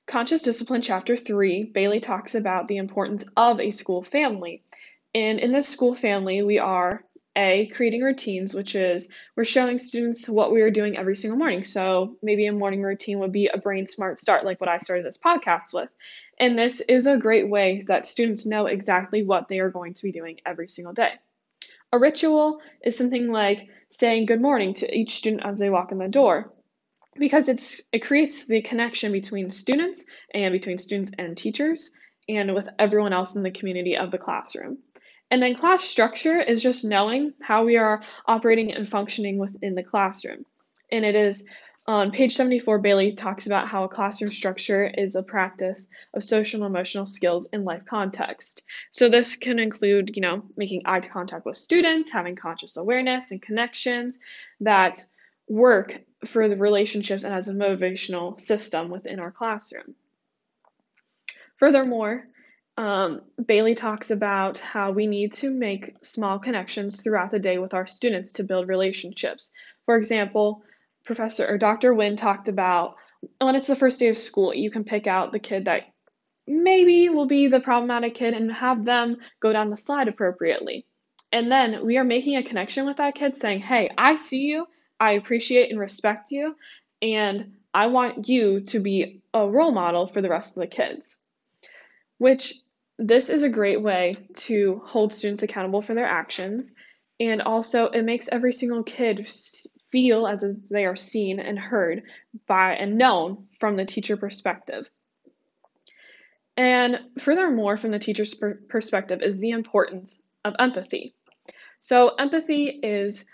Conscious 0.07 0.41
Discipline 0.41 0.81
Chapter 0.81 1.17
3, 1.17 1.63
Bailey 1.65 1.99
talks 1.99 2.33
about 2.33 2.67
the 2.67 2.77
importance 2.77 3.25
of 3.35 3.59
a 3.59 3.71
school 3.71 4.01
family. 4.01 4.63
And 5.13 5.39
in 5.39 5.51
this 5.51 5.67
school 5.67 5.93
family, 5.93 6.41
we 6.41 6.59
are 6.59 7.03
a, 7.37 7.71
creating 7.73 8.01
routines, 8.01 8.53
which 8.53 8.75
is 8.75 9.07
we're 9.35 9.45
showing 9.45 9.77
students 9.77 10.27
what 10.27 10.51
we 10.51 10.61
are 10.61 10.71
doing 10.71 10.97
every 10.97 11.15
single 11.15 11.37
morning. 11.37 11.63
So 11.63 12.17
maybe 12.23 12.47
a 12.47 12.51
morning 12.51 12.81
routine 12.81 13.19
would 13.19 13.31
be 13.31 13.47
a 13.47 13.59
brain 13.59 13.85
smart 13.85 14.19
start, 14.19 14.43
like 14.43 14.59
what 14.59 14.69
I 14.69 14.79
started 14.79 15.05
this 15.05 15.19
podcast 15.19 15.73
with. 15.73 15.89
And 16.39 16.57
this 16.57 16.81
is 16.81 17.05
a 17.05 17.15
great 17.15 17.47
way 17.47 17.83
that 17.87 18.07
students 18.07 18.45
know 18.45 18.65
exactly 18.65 19.23
what 19.23 19.47
they 19.47 19.59
are 19.59 19.69
going 19.69 19.93
to 19.93 20.03
be 20.03 20.11
doing 20.11 20.39
every 20.45 20.67
single 20.67 20.93
day. 20.93 21.11
A 21.93 21.99
ritual 21.99 22.59
is 22.83 22.97
something 22.97 23.31
like 23.31 23.69
saying 23.91 24.25
good 24.25 24.41
morning 24.41 24.73
to 24.73 24.93
each 24.93 25.15
student 25.15 25.45
as 25.45 25.59
they 25.59 25.69
walk 25.69 25.91
in 25.91 25.99
the 25.99 26.07
door 26.07 26.51
because 27.19 27.49
it's 27.49 27.81
it 27.91 28.03
creates 28.03 28.45
the 28.45 28.61
connection 28.61 29.11
between 29.11 29.51
students 29.51 30.05
and 30.33 30.51
between 30.51 30.77
students 30.77 31.11
and 31.17 31.37
teachers 31.37 31.91
and 32.27 32.53
with 32.53 32.67
everyone 32.77 33.13
else 33.13 33.35
in 33.35 33.43
the 33.43 33.51
community 33.51 33.95
of 33.95 34.11
the 34.11 34.17
classroom. 34.17 34.79
And 35.29 35.41
then 35.41 35.55
class 35.55 35.83
structure 35.83 36.39
is 36.39 36.63
just 36.63 36.85
knowing 36.85 37.33
how 37.41 37.65
we 37.65 37.77
are 37.77 38.01
operating 38.25 38.73
and 38.73 38.87
functioning 38.87 39.37
within 39.37 39.75
the 39.75 39.83
classroom. 39.83 40.45
And 40.91 41.03
it 41.03 41.15
is 41.15 41.45
on 41.85 42.11
page 42.11 42.35
74, 42.35 42.79
Bailey 42.79 43.13
talks 43.13 43.45
about 43.45 43.69
how 43.69 43.85
a 43.85 43.89
classroom 43.89 44.29
structure 44.29 44.85
is 44.85 45.15
a 45.15 45.23
practice 45.23 45.87
of 46.13 46.23
social 46.23 46.63
and 46.63 46.75
emotional 46.75 47.05
skills 47.05 47.47
in 47.53 47.63
life 47.63 47.83
context. 47.89 48.63
So 48.91 49.07
this 49.07 49.37
can 49.37 49.57
include, 49.57 50.17
you 50.17 50.21
know, 50.21 50.43
making 50.57 50.81
eye 50.83 50.99
contact 50.99 51.45
with 51.45 51.55
students, 51.55 52.11
having 52.11 52.35
conscious 52.35 52.75
awareness 52.75 53.31
and 53.31 53.41
connections 53.41 54.19
that 54.59 55.05
work 55.47 56.01
for 56.25 56.49
the 56.49 56.57
relationships 56.57 57.23
and 57.23 57.33
as 57.33 57.47
a 57.47 57.53
motivational 57.53 58.37
system 58.37 58.89
within 58.89 59.21
our 59.21 59.31
classroom. 59.31 59.95
Furthermore, 61.55 62.27
um, 62.77 63.21
Bailey 63.43 63.73
talks 63.73 64.11
about 64.11 64.59
how 64.59 64.91
we 64.91 65.07
need 65.07 65.33
to 65.33 65.49
make 65.49 65.95
small 66.03 66.37
connections 66.37 67.01
throughout 67.01 67.31
the 67.31 67.39
day 67.39 67.57
with 67.57 67.73
our 67.73 67.87
students 67.87 68.33
to 68.33 68.43
build 68.43 68.67
relationships. 68.67 69.51
For 69.85 69.97
example, 69.97 70.63
Professor 71.03 71.47
or 71.47 71.57
Dr. 71.57 71.93
Wynn 71.93 72.17
talked 72.17 72.47
about 72.47 72.95
when 73.39 73.55
it's 73.55 73.67
the 73.67 73.75
first 73.75 73.99
day 73.99 74.09
of 74.09 74.17
school, 74.17 74.53
you 74.53 74.69
can 74.69 74.83
pick 74.83 75.07
out 75.07 75.31
the 75.31 75.39
kid 75.39 75.65
that 75.65 75.83
maybe 76.45 77.09
will 77.09 77.25
be 77.25 77.47
the 77.47 77.59
problematic 77.59 78.13
kid 78.13 78.33
and 78.33 78.51
have 78.51 78.85
them 78.85 79.17
go 79.39 79.51
down 79.51 79.69
the 79.69 79.77
slide 79.77 80.07
appropriately. 80.07 80.85
And 81.31 81.51
then 81.51 81.85
we 81.85 81.97
are 81.97 82.03
making 82.03 82.37
a 82.37 82.43
connection 82.43 82.85
with 82.85 82.97
that 82.97 83.15
kid 83.15 83.35
saying, 83.35 83.61
Hey, 83.61 83.89
I 83.97 84.15
see 84.15 84.43
you, 84.43 84.67
I 84.99 85.13
appreciate 85.13 85.71
and 85.71 85.79
respect 85.79 86.31
you, 86.31 86.55
and 87.01 87.53
I 87.73 87.87
want 87.87 88.29
you 88.29 88.61
to 88.61 88.79
be 88.79 89.21
a 89.33 89.47
role 89.47 89.71
model 89.71 90.07
for 90.07 90.21
the 90.21 90.29
rest 90.29 90.55
of 90.55 90.61
the 90.61 90.67
kids. 90.67 91.17
Which 92.17 92.53
this 92.97 93.29
is 93.29 93.43
a 93.43 93.49
great 93.49 93.81
way 93.81 94.15
to 94.33 94.81
hold 94.85 95.13
students 95.13 95.43
accountable 95.43 95.81
for 95.81 95.93
their 95.93 96.05
actions, 96.05 96.73
and 97.19 97.41
also 97.41 97.85
it 97.85 98.03
makes 98.03 98.29
every 98.31 98.53
single 98.53 98.83
kid 98.83 99.27
feel 99.91 100.27
as 100.27 100.43
if 100.43 100.57
they 100.69 100.85
are 100.85 100.95
seen 100.95 101.39
and 101.39 101.57
heard 101.57 102.03
by 102.47 102.73
and 102.73 102.97
known 102.97 103.47
from 103.59 103.75
the 103.75 103.85
teacher 103.85 104.17
perspective. 104.17 104.89
And 106.55 106.99
furthermore, 107.19 107.77
from 107.77 107.91
the 107.91 107.99
teacher's 107.99 108.33
per- 108.33 108.59
perspective, 108.67 109.21
is 109.21 109.39
the 109.39 109.51
importance 109.51 110.19
of 110.43 110.55
empathy. 110.57 111.13
So, 111.79 112.15
empathy 112.15 112.65
is 112.65 113.25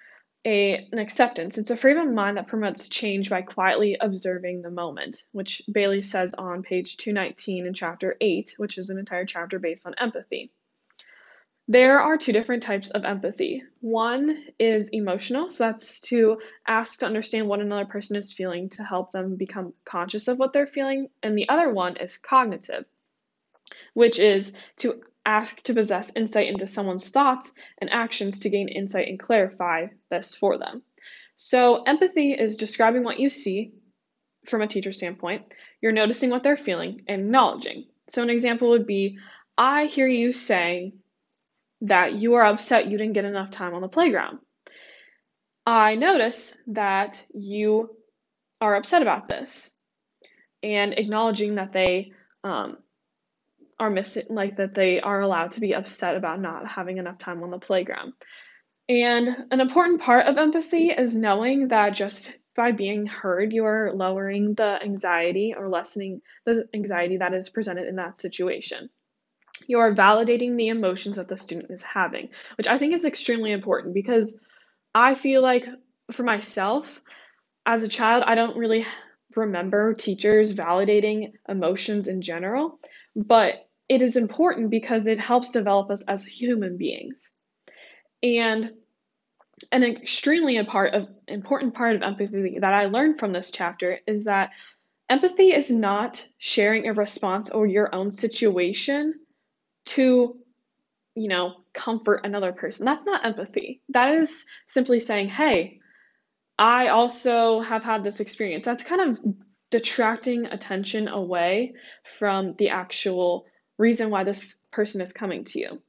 a, 0.45 0.87
an 0.91 0.99
acceptance. 0.99 1.57
It's 1.57 1.69
a 1.69 1.75
frame 1.75 1.97
of 1.97 2.11
mind 2.11 2.37
that 2.37 2.47
promotes 2.47 2.89
change 2.89 3.29
by 3.29 3.41
quietly 3.41 3.97
observing 3.99 4.61
the 4.61 4.69
moment, 4.69 5.23
which 5.31 5.61
Bailey 5.71 6.01
says 6.01 6.33
on 6.33 6.63
page 6.63 6.97
219 6.97 7.65
in 7.65 7.73
chapter 7.73 8.15
8, 8.19 8.55
which 8.57 8.77
is 8.77 8.89
an 8.89 8.97
entire 8.97 9.25
chapter 9.25 9.59
based 9.59 9.87
on 9.87 9.95
empathy. 9.97 10.51
There 11.69 12.01
are 12.01 12.17
two 12.17 12.33
different 12.33 12.63
types 12.63 12.89
of 12.89 13.05
empathy. 13.05 13.63
One 13.79 14.37
is 14.59 14.89
emotional, 14.89 15.49
so 15.49 15.63
that's 15.63 16.01
to 16.01 16.41
ask 16.67 16.99
to 16.99 17.05
understand 17.05 17.47
what 17.47 17.61
another 17.61 17.85
person 17.85 18.17
is 18.17 18.33
feeling 18.33 18.67
to 18.71 18.83
help 18.83 19.11
them 19.11 19.37
become 19.37 19.73
conscious 19.85 20.27
of 20.27 20.37
what 20.37 20.51
they're 20.51 20.67
feeling. 20.67 21.07
And 21.21 21.37
the 21.37 21.47
other 21.47 21.69
one 21.69 21.95
is 21.95 22.17
cognitive, 22.17 22.83
which 23.93 24.19
is 24.19 24.51
to 24.79 25.03
ask 25.25 25.61
to 25.63 25.73
possess 25.73 26.11
insight 26.15 26.47
into 26.47 26.67
someone's 26.67 27.09
thoughts 27.09 27.53
and 27.79 27.89
actions 27.89 28.41
to 28.41 28.49
gain 28.49 28.67
insight 28.67 29.07
and 29.07 29.19
clarify 29.19 29.87
this 30.09 30.35
for 30.35 30.57
them. 30.57 30.83
So, 31.35 31.83
empathy 31.83 32.33
is 32.33 32.57
describing 32.57 33.03
what 33.03 33.19
you 33.19 33.29
see 33.29 33.73
from 34.45 34.61
a 34.61 34.67
teacher 34.67 34.91
standpoint. 34.91 35.43
You're 35.81 35.91
noticing 35.91 36.29
what 36.29 36.43
they're 36.43 36.57
feeling 36.57 37.03
and 37.07 37.21
acknowledging. 37.21 37.85
So, 38.07 38.21
an 38.21 38.29
example 38.29 38.69
would 38.71 38.85
be 38.85 39.17
I 39.57 39.85
hear 39.85 40.07
you 40.07 40.31
saying 40.31 40.99
that 41.81 42.13
you 42.13 42.35
are 42.35 42.45
upset 42.45 42.87
you 42.87 42.97
didn't 42.97 43.13
get 43.13 43.25
enough 43.25 43.51
time 43.51 43.73
on 43.73 43.81
the 43.81 43.87
playground. 43.87 44.39
I 45.65 45.95
notice 45.95 46.55
that 46.67 47.25
you 47.33 47.89
are 48.59 48.75
upset 48.75 49.01
about 49.01 49.27
this 49.27 49.71
and 50.61 50.93
acknowledging 50.93 51.55
that 51.55 51.73
they 51.73 52.11
um, 52.43 52.77
are 53.79 53.89
missing, 53.89 54.25
like 54.29 54.57
that 54.57 54.73
they 54.73 54.99
are 54.99 55.21
allowed 55.21 55.53
to 55.53 55.61
be 55.61 55.73
upset 55.73 56.15
about 56.15 56.39
not 56.39 56.69
having 56.69 56.97
enough 56.97 57.17
time 57.17 57.43
on 57.43 57.51
the 57.51 57.59
playground. 57.59 58.13
And 58.89 59.29
an 59.51 59.61
important 59.61 60.01
part 60.01 60.25
of 60.25 60.37
empathy 60.37 60.89
is 60.89 61.15
knowing 61.15 61.69
that 61.69 61.95
just 61.95 62.33
by 62.55 62.71
being 62.71 63.05
heard, 63.05 63.53
you 63.53 63.65
are 63.65 63.91
lowering 63.93 64.53
the 64.53 64.79
anxiety 64.83 65.55
or 65.57 65.69
lessening 65.69 66.21
the 66.45 66.67
anxiety 66.73 67.17
that 67.17 67.33
is 67.33 67.49
presented 67.49 67.87
in 67.87 67.95
that 67.95 68.17
situation. 68.17 68.89
You 69.67 69.79
are 69.79 69.95
validating 69.95 70.57
the 70.57 70.67
emotions 70.67 71.15
that 71.15 71.27
the 71.27 71.37
student 71.37 71.71
is 71.71 71.81
having, 71.81 72.29
which 72.57 72.67
I 72.67 72.77
think 72.77 72.93
is 72.93 73.05
extremely 73.05 73.51
important 73.51 73.93
because 73.93 74.37
I 74.93 75.15
feel 75.15 75.41
like 75.41 75.65
for 76.11 76.23
myself, 76.23 77.01
as 77.65 77.83
a 77.83 77.87
child, 77.87 78.23
I 78.25 78.35
don't 78.35 78.57
really 78.57 78.85
remember 79.35 79.93
teachers 79.93 80.53
validating 80.53 81.33
emotions 81.47 82.07
in 82.07 82.21
general, 82.21 82.79
but 83.15 83.67
it 83.89 84.01
is 84.01 84.15
important 84.15 84.69
because 84.69 85.07
it 85.07 85.19
helps 85.19 85.51
develop 85.51 85.89
us 85.91 86.03
as 86.03 86.23
human 86.23 86.77
beings. 86.77 87.33
And 88.21 88.71
an 89.71 89.83
extremely 89.83 90.57
of, 90.57 91.07
important 91.27 91.73
part 91.73 91.95
of 91.95 92.01
empathy 92.01 92.57
that 92.59 92.73
I 92.73 92.85
learned 92.85 93.19
from 93.19 93.33
this 93.33 93.51
chapter 93.51 93.99
is 94.07 94.25
that 94.25 94.51
empathy 95.09 95.51
is 95.51 95.69
not 95.69 96.25
sharing 96.37 96.87
a 96.87 96.93
response 96.93 97.49
or 97.49 97.67
your 97.67 97.93
own 97.93 98.11
situation 98.11 99.13
to, 99.85 100.37
you 101.15 101.27
know, 101.27 101.53
comfort 101.73 102.21
another 102.23 102.53
person. 102.53 102.85
That's 102.85 103.05
not 103.05 103.25
empathy. 103.25 103.81
That 103.89 104.15
is 104.15 104.45
simply 104.67 104.99
saying, 104.99 105.29
hey, 105.29 105.79
I 106.57 106.87
also 106.87 107.61
have 107.61 107.83
had 107.83 108.03
this 108.03 108.19
experience. 108.19 108.65
That's 108.65 108.83
kind 108.83 109.01
of 109.01 109.33
detracting 109.73 110.45
attention 110.45 111.07
away 111.07 111.73
from 112.03 112.53
the 112.59 112.69
actual 112.69 113.47
reason 113.79 114.11
why 114.11 114.23
this 114.23 114.55
person 114.69 115.01
is 115.01 115.11
coming 115.11 115.45
to 115.45 115.57
you. 115.57 115.81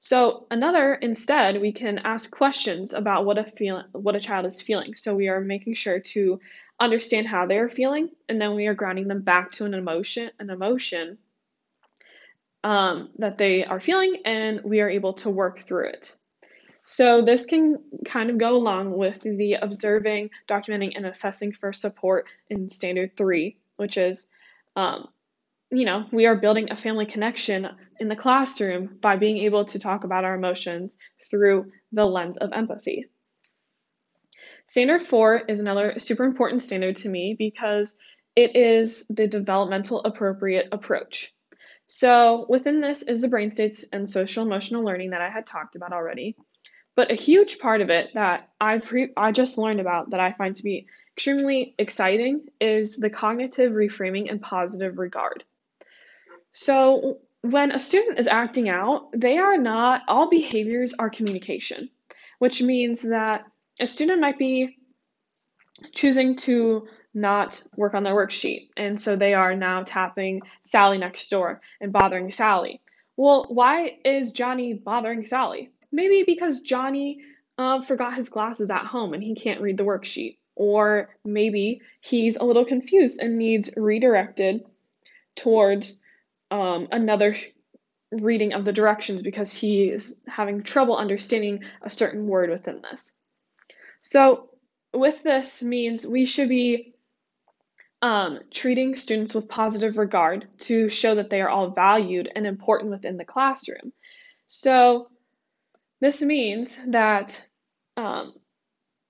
So 0.00 0.48
another 0.50 0.94
instead 0.94 1.60
we 1.60 1.70
can 1.70 1.98
ask 1.98 2.32
questions 2.32 2.92
about 2.92 3.24
what 3.24 3.38
a 3.38 3.44
feel 3.44 3.84
what 3.92 4.16
a 4.16 4.20
child 4.20 4.44
is 4.46 4.60
feeling. 4.60 4.96
So 4.96 5.14
we 5.14 5.28
are 5.28 5.40
making 5.40 5.74
sure 5.74 6.00
to 6.00 6.40
understand 6.80 7.28
how 7.28 7.46
they 7.46 7.58
are 7.58 7.70
feeling 7.70 8.10
and 8.28 8.40
then 8.40 8.56
we 8.56 8.66
are 8.66 8.74
grounding 8.74 9.06
them 9.06 9.22
back 9.22 9.52
to 9.52 9.66
an 9.66 9.74
emotion 9.74 10.32
an 10.40 10.50
emotion 10.50 11.18
um, 12.64 13.10
that 13.18 13.38
they 13.38 13.64
are 13.64 13.78
feeling 13.78 14.22
and 14.24 14.62
we 14.64 14.80
are 14.80 14.90
able 14.90 15.12
to 15.12 15.30
work 15.30 15.60
through 15.60 15.90
it. 15.90 16.16
So 16.84 17.22
this 17.22 17.46
can 17.46 17.78
kind 18.04 18.30
of 18.30 18.38
go 18.38 18.56
along 18.56 18.96
with 18.96 19.20
the 19.22 19.54
observing, 19.54 20.30
documenting, 20.48 20.92
and 20.96 21.06
assessing 21.06 21.52
for 21.52 21.72
support 21.72 22.26
in 22.50 22.68
standard 22.68 23.16
three, 23.16 23.56
which 23.76 23.96
is 23.96 24.28
um, 24.74 25.08
you 25.72 25.86
know, 25.86 26.04
we 26.12 26.26
are 26.26 26.36
building 26.36 26.70
a 26.70 26.76
family 26.76 27.06
connection 27.06 27.66
in 27.98 28.08
the 28.08 28.16
classroom 28.16 28.98
by 29.00 29.16
being 29.16 29.38
able 29.38 29.64
to 29.64 29.78
talk 29.78 30.04
about 30.04 30.24
our 30.24 30.34
emotions 30.34 30.98
through 31.30 31.72
the 31.92 32.04
lens 32.04 32.36
of 32.36 32.52
empathy. 32.52 33.06
Standard 34.66 35.02
four 35.02 35.38
is 35.48 35.60
another 35.60 35.98
super 35.98 36.24
important 36.24 36.62
standard 36.62 36.96
to 36.96 37.08
me 37.08 37.34
because 37.38 37.96
it 38.36 38.54
is 38.54 39.04
the 39.08 39.26
developmental 39.26 40.02
appropriate 40.04 40.68
approach. 40.72 41.32
So, 41.86 42.46
within 42.48 42.80
this 42.80 43.02
is 43.02 43.20
the 43.20 43.28
brain 43.28 43.50
states 43.50 43.84
and 43.92 44.08
social 44.08 44.44
emotional 44.44 44.84
learning 44.84 45.10
that 45.10 45.20
I 45.20 45.30
had 45.30 45.46
talked 45.46 45.74
about 45.74 45.92
already. 45.92 46.36
But 46.94 47.10
a 47.10 47.14
huge 47.14 47.58
part 47.58 47.80
of 47.80 47.90
it 47.90 48.10
that 48.14 48.50
I 48.60 48.78
pre- 48.78 49.12
I 49.16 49.32
just 49.32 49.58
learned 49.58 49.80
about 49.80 50.10
that 50.10 50.20
I 50.20 50.32
find 50.32 50.54
to 50.56 50.62
be 50.62 50.86
extremely 51.14 51.74
exciting 51.78 52.48
is 52.60 52.96
the 52.96 53.10
cognitive 53.10 53.72
reframing 53.72 54.30
and 54.30 54.40
positive 54.40 54.98
regard. 54.98 55.44
So 56.52 57.18
when 57.40 57.72
a 57.72 57.78
student 57.78 58.18
is 58.18 58.26
acting 58.26 58.68
out, 58.68 59.08
they 59.14 59.38
are 59.38 59.56
not 59.56 60.02
all 60.06 60.28
behaviors 60.28 60.94
are 60.94 61.10
communication, 61.10 61.90
which 62.38 62.62
means 62.62 63.02
that 63.02 63.44
a 63.80 63.86
student 63.86 64.20
might 64.20 64.38
be 64.38 64.76
choosing 65.94 66.36
to 66.36 66.86
not 67.14 67.62
work 67.76 67.94
on 67.94 68.04
their 68.04 68.14
worksheet. 68.14 68.68
And 68.76 68.98
so 68.98 69.16
they 69.16 69.34
are 69.34 69.54
now 69.54 69.82
tapping 69.82 70.42
Sally 70.62 70.98
next 70.98 71.28
door 71.28 71.60
and 71.80 71.92
bothering 71.92 72.30
Sally. 72.30 72.80
Well, 73.16 73.46
why 73.48 73.98
is 74.04 74.32
Johnny 74.32 74.72
bothering 74.72 75.24
Sally? 75.24 75.70
Maybe 75.92 76.24
because 76.26 76.60
Johnny 76.60 77.20
uh, 77.58 77.82
forgot 77.82 78.16
his 78.16 78.30
glasses 78.30 78.70
at 78.70 78.86
home 78.86 79.14
and 79.14 79.22
he 79.22 79.34
can't 79.34 79.60
read 79.60 79.76
the 79.76 79.84
worksheet. 79.84 80.38
Or 80.54 81.10
maybe 81.24 81.80
he's 82.00 82.36
a 82.36 82.44
little 82.44 82.64
confused 82.64 83.20
and 83.20 83.38
needs 83.38 83.70
redirected 83.76 84.64
towards 85.36 85.96
um, 86.50 86.88
another 86.90 87.36
reading 88.10 88.52
of 88.52 88.64
the 88.64 88.72
directions 88.72 89.22
because 89.22 89.52
he 89.52 89.84
is 89.84 90.20
having 90.26 90.62
trouble 90.62 90.96
understanding 90.96 91.60
a 91.80 91.88
certain 91.88 92.26
word 92.26 92.50
within 92.50 92.82
this. 92.82 93.12
So, 94.00 94.50
with 94.92 95.22
this 95.22 95.62
means 95.62 96.06
we 96.06 96.26
should 96.26 96.50
be 96.50 96.94
um, 98.02 98.40
treating 98.50 98.96
students 98.96 99.34
with 99.34 99.48
positive 99.48 99.96
regard 99.96 100.46
to 100.58 100.90
show 100.90 101.14
that 101.14 101.30
they 101.30 101.40
are 101.40 101.48
all 101.48 101.70
valued 101.70 102.30
and 102.34 102.46
important 102.46 102.90
within 102.90 103.16
the 103.16 103.24
classroom. 103.24 103.92
So, 104.48 105.08
this 106.02 106.20
means 106.20 106.80
that 106.88 107.40
um, 107.96 108.34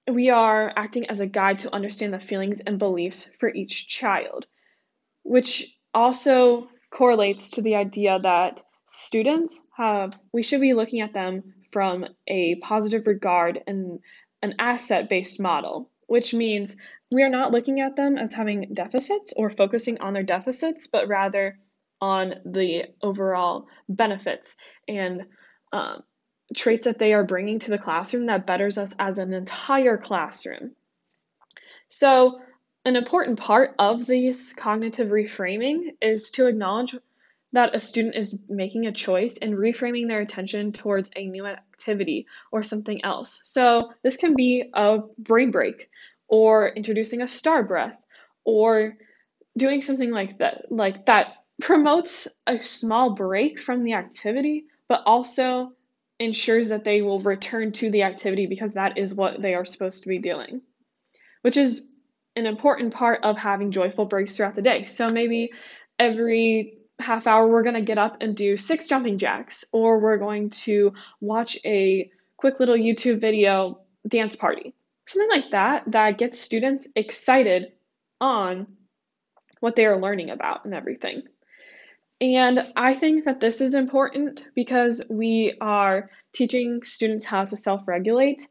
we 0.06 0.28
are 0.28 0.70
acting 0.76 1.08
as 1.08 1.20
a 1.20 1.26
guide 1.26 1.60
to 1.60 1.74
understand 1.74 2.12
the 2.12 2.20
feelings 2.20 2.60
and 2.60 2.78
beliefs 2.78 3.26
for 3.40 3.48
each 3.48 3.88
child, 3.88 4.46
which 5.22 5.74
also 5.94 6.68
correlates 6.90 7.52
to 7.52 7.62
the 7.62 7.76
idea 7.76 8.18
that 8.22 8.60
students 8.86 9.62
have, 9.74 10.20
we 10.34 10.42
should 10.42 10.60
be 10.60 10.74
looking 10.74 11.00
at 11.00 11.14
them 11.14 11.54
from 11.70 12.04
a 12.26 12.56
positive 12.56 13.06
regard 13.06 13.62
and 13.66 13.98
an 14.42 14.56
asset 14.58 15.08
based 15.08 15.40
model, 15.40 15.90
which 16.08 16.34
means 16.34 16.76
we 17.10 17.22
are 17.22 17.30
not 17.30 17.52
looking 17.52 17.80
at 17.80 17.96
them 17.96 18.18
as 18.18 18.34
having 18.34 18.74
deficits 18.74 19.32
or 19.34 19.48
focusing 19.48 19.98
on 20.02 20.12
their 20.12 20.22
deficits, 20.22 20.88
but 20.88 21.08
rather 21.08 21.58
on 22.02 22.34
the 22.44 22.84
overall 23.00 23.66
benefits 23.88 24.56
and 24.86 25.22
um, 25.72 26.02
traits 26.54 26.84
that 26.84 26.98
they 26.98 27.14
are 27.14 27.24
bringing 27.24 27.58
to 27.60 27.70
the 27.70 27.78
classroom 27.78 28.26
that 28.26 28.46
betters 28.46 28.78
us 28.78 28.94
as 28.98 29.18
an 29.18 29.32
entire 29.32 29.96
classroom. 29.96 30.72
So, 31.88 32.40
an 32.84 32.96
important 32.96 33.38
part 33.38 33.74
of 33.78 34.06
this 34.06 34.52
cognitive 34.52 35.08
reframing 35.08 35.94
is 36.00 36.32
to 36.32 36.46
acknowledge 36.46 36.96
that 37.52 37.74
a 37.76 37.80
student 37.80 38.16
is 38.16 38.34
making 38.48 38.86
a 38.86 38.92
choice 38.92 39.38
and 39.40 39.54
reframing 39.54 40.08
their 40.08 40.20
attention 40.20 40.72
towards 40.72 41.10
a 41.14 41.26
new 41.26 41.46
activity 41.46 42.26
or 42.50 42.62
something 42.62 43.04
else. 43.04 43.40
So, 43.44 43.92
this 44.02 44.16
can 44.16 44.34
be 44.34 44.70
a 44.72 45.00
brain 45.18 45.50
break 45.50 45.90
or 46.28 46.68
introducing 46.68 47.20
a 47.20 47.28
star 47.28 47.62
breath 47.62 47.96
or 48.44 48.96
doing 49.56 49.82
something 49.82 50.10
like 50.10 50.38
that 50.38 50.70
like 50.70 51.06
that 51.06 51.44
promotes 51.60 52.26
a 52.46 52.60
small 52.60 53.10
break 53.10 53.60
from 53.60 53.84
the 53.84 53.92
activity 53.92 54.64
but 54.88 55.02
also 55.04 55.72
ensures 56.22 56.70
that 56.70 56.84
they 56.84 57.02
will 57.02 57.20
return 57.20 57.72
to 57.72 57.90
the 57.90 58.02
activity 58.02 58.46
because 58.46 58.74
that 58.74 58.98
is 58.98 59.14
what 59.14 59.40
they 59.40 59.54
are 59.54 59.64
supposed 59.64 60.02
to 60.02 60.08
be 60.08 60.18
doing 60.18 60.60
which 61.42 61.56
is 61.56 61.86
an 62.36 62.46
important 62.46 62.94
part 62.94 63.20
of 63.24 63.36
having 63.36 63.72
joyful 63.72 64.06
breaks 64.06 64.36
throughout 64.36 64.54
the 64.54 64.62
day 64.62 64.84
so 64.84 65.08
maybe 65.08 65.50
every 65.98 66.78
half 66.98 67.26
hour 67.26 67.48
we're 67.48 67.62
going 67.62 67.74
to 67.74 67.82
get 67.82 67.98
up 67.98 68.18
and 68.20 68.36
do 68.36 68.56
six 68.56 68.86
jumping 68.86 69.18
jacks 69.18 69.64
or 69.72 69.98
we're 69.98 70.18
going 70.18 70.50
to 70.50 70.92
watch 71.20 71.58
a 71.64 72.10
quick 72.36 72.60
little 72.60 72.76
YouTube 72.76 73.20
video 73.20 73.80
dance 74.06 74.36
party 74.36 74.74
something 75.06 75.30
like 75.30 75.50
that 75.50 75.84
that 75.88 76.18
gets 76.18 76.38
students 76.38 76.86
excited 76.94 77.72
on 78.20 78.66
what 79.60 79.76
they 79.76 79.86
are 79.86 80.00
learning 80.00 80.30
about 80.30 80.64
and 80.64 80.74
everything. 80.74 81.22
And 82.22 82.72
I 82.76 82.94
think 82.94 83.24
that 83.24 83.40
this 83.40 83.60
is 83.60 83.74
important 83.74 84.44
because 84.54 85.02
we 85.10 85.56
are 85.60 86.08
teaching 86.32 86.84
students 86.84 87.24
how 87.24 87.44
to 87.44 87.56
self 87.56 87.88
regulate 87.88 88.46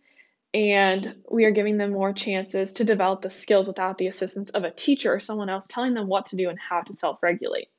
and 0.54 1.16
we 1.32 1.46
are 1.46 1.52
giving 1.52 1.78
them 1.78 1.94
more 1.94 2.12
chances 2.12 2.74
to 2.74 2.84
develop 2.84 3.22
the 3.22 3.30
skills 3.30 3.70
without 3.70 3.98
the 3.98 4.08
assistance 4.08 4.50
of 4.50 4.66
a 4.66 4.72
teacher 4.72 5.14
or 5.14 5.22
someone 5.22 5.48
else 5.50 5.68
telling 5.68 5.94
them 5.94 6.10
what 6.10 6.26
to 6.26 6.36
do 6.36 6.50
and 6.50 6.60
how 6.60 6.82
to 6.82 6.92
self 6.92 7.24
regulate. 7.24 7.70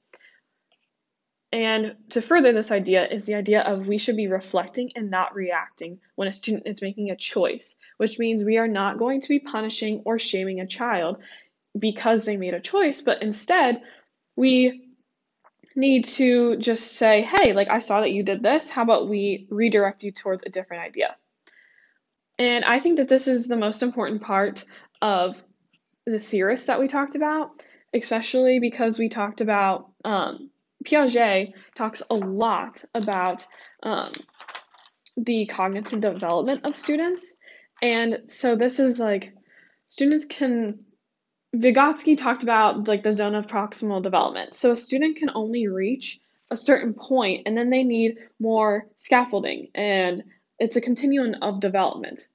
And 1.52 1.96
to 2.08 2.22
further 2.22 2.54
this 2.54 2.70
idea 2.70 3.06
is 3.06 3.26
the 3.26 3.34
idea 3.34 3.60
of 3.60 3.86
we 3.86 3.98
should 3.98 4.16
be 4.16 4.28
reflecting 4.28 4.92
and 4.96 5.10
not 5.10 5.34
reacting 5.34 6.00
when 6.14 6.26
a 6.26 6.32
student 6.32 6.66
is 6.66 6.80
making 6.80 7.10
a 7.10 7.16
choice, 7.16 7.76
which 7.98 8.18
means 8.18 8.42
we 8.42 8.56
are 8.56 8.66
not 8.66 8.98
going 8.98 9.20
to 9.20 9.28
be 9.28 9.40
punishing 9.40 10.00
or 10.06 10.18
shaming 10.18 10.58
a 10.58 10.66
child 10.66 11.18
because 11.78 12.24
they 12.24 12.38
made 12.38 12.54
a 12.54 12.60
choice, 12.60 13.02
but 13.02 13.20
instead 13.20 13.82
we 14.36 14.91
need 15.74 16.04
to 16.04 16.56
just 16.56 16.92
say, 16.92 17.22
hey, 17.22 17.52
like 17.52 17.68
I 17.68 17.78
saw 17.78 18.00
that 18.00 18.12
you 18.12 18.22
did 18.22 18.42
this. 18.42 18.68
How 18.68 18.82
about 18.82 19.08
we 19.08 19.46
redirect 19.50 20.02
you 20.02 20.12
towards 20.12 20.42
a 20.42 20.50
different 20.50 20.82
idea? 20.82 21.16
And 22.38 22.64
I 22.64 22.80
think 22.80 22.96
that 22.96 23.08
this 23.08 23.28
is 23.28 23.46
the 23.46 23.56
most 23.56 23.82
important 23.82 24.22
part 24.22 24.64
of 25.00 25.42
the 26.06 26.18
theorists 26.18 26.66
that 26.66 26.80
we 26.80 26.88
talked 26.88 27.14
about, 27.14 27.50
especially 27.94 28.58
because 28.58 28.98
we 28.98 29.08
talked 29.08 29.40
about 29.40 29.90
um, 30.04 30.50
Piaget 30.84 31.52
talks 31.74 32.02
a 32.10 32.14
lot 32.14 32.84
about 32.94 33.46
um, 33.82 34.10
the 35.16 35.46
cognitive 35.46 36.00
development 36.00 36.64
of 36.64 36.76
students. 36.76 37.34
And 37.80 38.22
so 38.26 38.56
this 38.56 38.78
is 38.78 38.98
like 38.98 39.34
students 39.88 40.24
can 40.24 40.80
Vygotsky 41.54 42.16
talked 42.16 42.42
about 42.42 42.88
like 42.88 43.02
the 43.02 43.12
zone 43.12 43.34
of 43.34 43.46
proximal 43.46 44.02
development. 44.02 44.54
So 44.54 44.72
a 44.72 44.76
student 44.76 45.16
can 45.16 45.30
only 45.34 45.68
reach 45.68 46.20
a 46.50 46.56
certain 46.56 46.94
point 46.94 47.42
and 47.46 47.56
then 47.56 47.70
they 47.70 47.84
need 47.84 48.18
more 48.38 48.86
scaffolding 48.96 49.68
and 49.74 50.24
it's 50.58 50.76
a 50.76 50.80
continuum 50.80 51.36
of 51.42 51.60
development. 51.60 52.26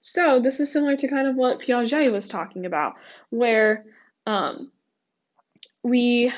So 0.00 0.40
this 0.40 0.58
is 0.58 0.72
similar 0.72 0.96
to 0.96 1.08
kind 1.08 1.28
of 1.28 1.36
what 1.36 1.60
Piaget 1.60 2.10
was 2.10 2.26
talking 2.26 2.66
about, 2.66 2.94
where 3.30 3.84
um, 4.26 4.70
we 5.82 6.32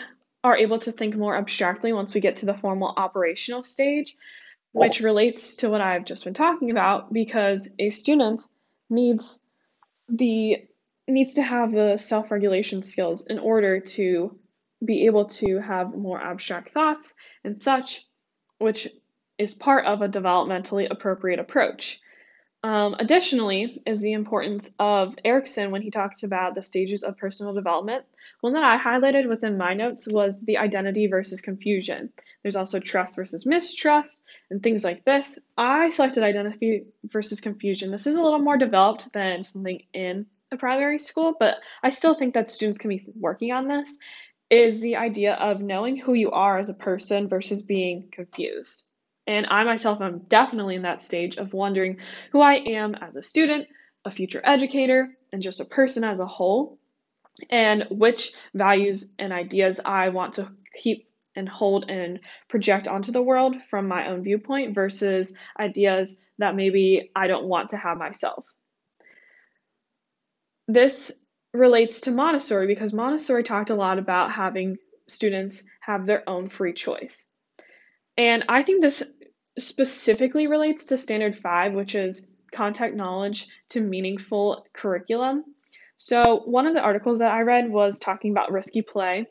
are 0.44 0.56
able 0.56 0.78
to 0.80 0.92
think 0.92 1.16
more 1.16 1.36
abstractly 1.36 1.92
once 1.92 2.14
we 2.14 2.20
get 2.20 2.36
to 2.36 2.46
the 2.46 2.54
formal 2.54 2.92
operational 2.94 3.62
stage, 3.62 4.16
which 4.72 5.00
relates 5.00 5.56
to 5.56 5.70
what 5.70 5.80
I've 5.80 6.04
just 6.04 6.24
been 6.24 6.34
talking 6.34 6.70
about 6.70 7.12
because 7.12 7.68
a 7.78 7.88
student 7.88 8.46
needs 8.90 9.40
the 10.08 10.66
needs 11.06 11.34
to 11.34 11.42
have 11.42 11.72
the 11.72 11.96
self-regulation 11.96 12.82
skills 12.82 13.26
in 13.26 13.38
order 13.38 13.80
to 13.80 14.38
be 14.84 15.06
able 15.06 15.26
to 15.26 15.58
have 15.58 15.94
more 15.94 16.20
abstract 16.20 16.72
thoughts 16.72 17.14
and 17.42 17.58
such, 17.58 18.02
which 18.58 18.88
is 19.38 19.54
part 19.54 19.86
of 19.86 20.02
a 20.02 20.08
developmentally 20.08 20.88
appropriate 20.90 21.40
approach. 21.40 22.00
Um, 22.62 22.96
additionally, 22.98 23.82
is 23.84 24.00
the 24.00 24.14
importance 24.14 24.70
of 24.78 25.16
Erikson 25.22 25.70
when 25.70 25.82
he 25.82 25.90
talks 25.90 26.22
about 26.22 26.54
the 26.54 26.62
stages 26.62 27.04
of 27.04 27.18
personal 27.18 27.52
development. 27.52 28.06
One 28.40 28.54
that 28.54 28.64
I 28.64 28.78
highlighted 28.78 29.28
within 29.28 29.58
my 29.58 29.74
notes 29.74 30.08
was 30.10 30.40
the 30.40 30.56
identity 30.56 31.06
versus 31.06 31.42
confusion. 31.42 32.10
There's 32.42 32.56
also 32.56 32.80
trust 32.80 33.16
versus 33.16 33.44
mistrust 33.44 34.22
and 34.50 34.62
things 34.62 34.82
like 34.82 35.04
this. 35.04 35.38
I 35.58 35.90
selected 35.90 36.22
identity 36.22 36.86
versus 37.04 37.42
confusion. 37.42 37.90
This 37.90 38.06
is 38.06 38.16
a 38.16 38.22
little 38.22 38.38
more 38.38 38.56
developed 38.56 39.12
than 39.12 39.44
something 39.44 39.82
in 39.92 40.24
a 40.54 40.58
primary 40.58 40.98
school, 40.98 41.34
but 41.38 41.56
I 41.82 41.90
still 41.90 42.14
think 42.14 42.34
that 42.34 42.50
students 42.50 42.78
can 42.78 42.90
be 42.90 43.04
working 43.14 43.52
on 43.52 43.68
this. 43.68 43.98
Is 44.50 44.80
the 44.80 44.96
idea 44.96 45.34
of 45.34 45.60
knowing 45.60 45.96
who 45.96 46.14
you 46.14 46.30
are 46.30 46.58
as 46.58 46.68
a 46.68 46.74
person 46.74 47.28
versus 47.28 47.62
being 47.62 48.08
confused. 48.12 48.84
And 49.26 49.46
I 49.46 49.64
myself 49.64 50.00
am 50.00 50.20
definitely 50.28 50.76
in 50.76 50.82
that 50.82 51.02
stage 51.02 51.38
of 51.38 51.54
wondering 51.54 51.96
who 52.30 52.40
I 52.40 52.56
am 52.56 52.94
as 52.94 53.16
a 53.16 53.22
student, 53.22 53.68
a 54.04 54.10
future 54.10 54.42
educator, 54.44 55.16
and 55.32 55.42
just 55.42 55.60
a 55.60 55.64
person 55.64 56.04
as 56.04 56.20
a 56.20 56.26
whole, 56.26 56.78
and 57.50 57.86
which 57.90 58.32
values 58.52 59.10
and 59.18 59.32
ideas 59.32 59.80
I 59.84 60.10
want 60.10 60.34
to 60.34 60.50
keep 60.76 61.08
and 61.34 61.48
hold 61.48 61.90
and 61.90 62.20
project 62.48 62.86
onto 62.86 63.12
the 63.12 63.22
world 63.22 63.60
from 63.62 63.88
my 63.88 64.08
own 64.08 64.22
viewpoint 64.22 64.74
versus 64.74 65.32
ideas 65.58 66.20
that 66.38 66.54
maybe 66.54 67.10
I 67.16 67.26
don't 67.26 67.46
want 67.46 67.70
to 67.70 67.76
have 67.76 67.98
myself. 67.98 68.44
This 70.66 71.12
relates 71.52 72.02
to 72.02 72.10
Montessori 72.10 72.66
because 72.66 72.92
Montessori 72.92 73.44
talked 73.44 73.70
a 73.70 73.74
lot 73.74 73.98
about 73.98 74.32
having 74.32 74.76
students 75.06 75.62
have 75.80 76.06
their 76.06 76.28
own 76.28 76.48
free 76.48 76.72
choice. 76.72 77.26
And 78.16 78.44
I 78.48 78.62
think 78.62 78.82
this 78.82 79.02
specifically 79.58 80.46
relates 80.46 80.86
to 80.86 80.96
Standard 80.96 81.36
5, 81.36 81.74
which 81.74 81.94
is 81.94 82.26
content 82.52 82.94
knowledge 82.94 83.48
to 83.70 83.80
meaningful 83.80 84.66
curriculum. 84.72 85.44
So, 85.96 86.42
one 86.44 86.66
of 86.66 86.74
the 86.74 86.80
articles 86.80 87.20
that 87.20 87.32
I 87.32 87.42
read 87.42 87.70
was 87.70 87.98
talking 87.98 88.30
about 88.30 88.52
risky 88.52 88.82
play. 88.82 89.26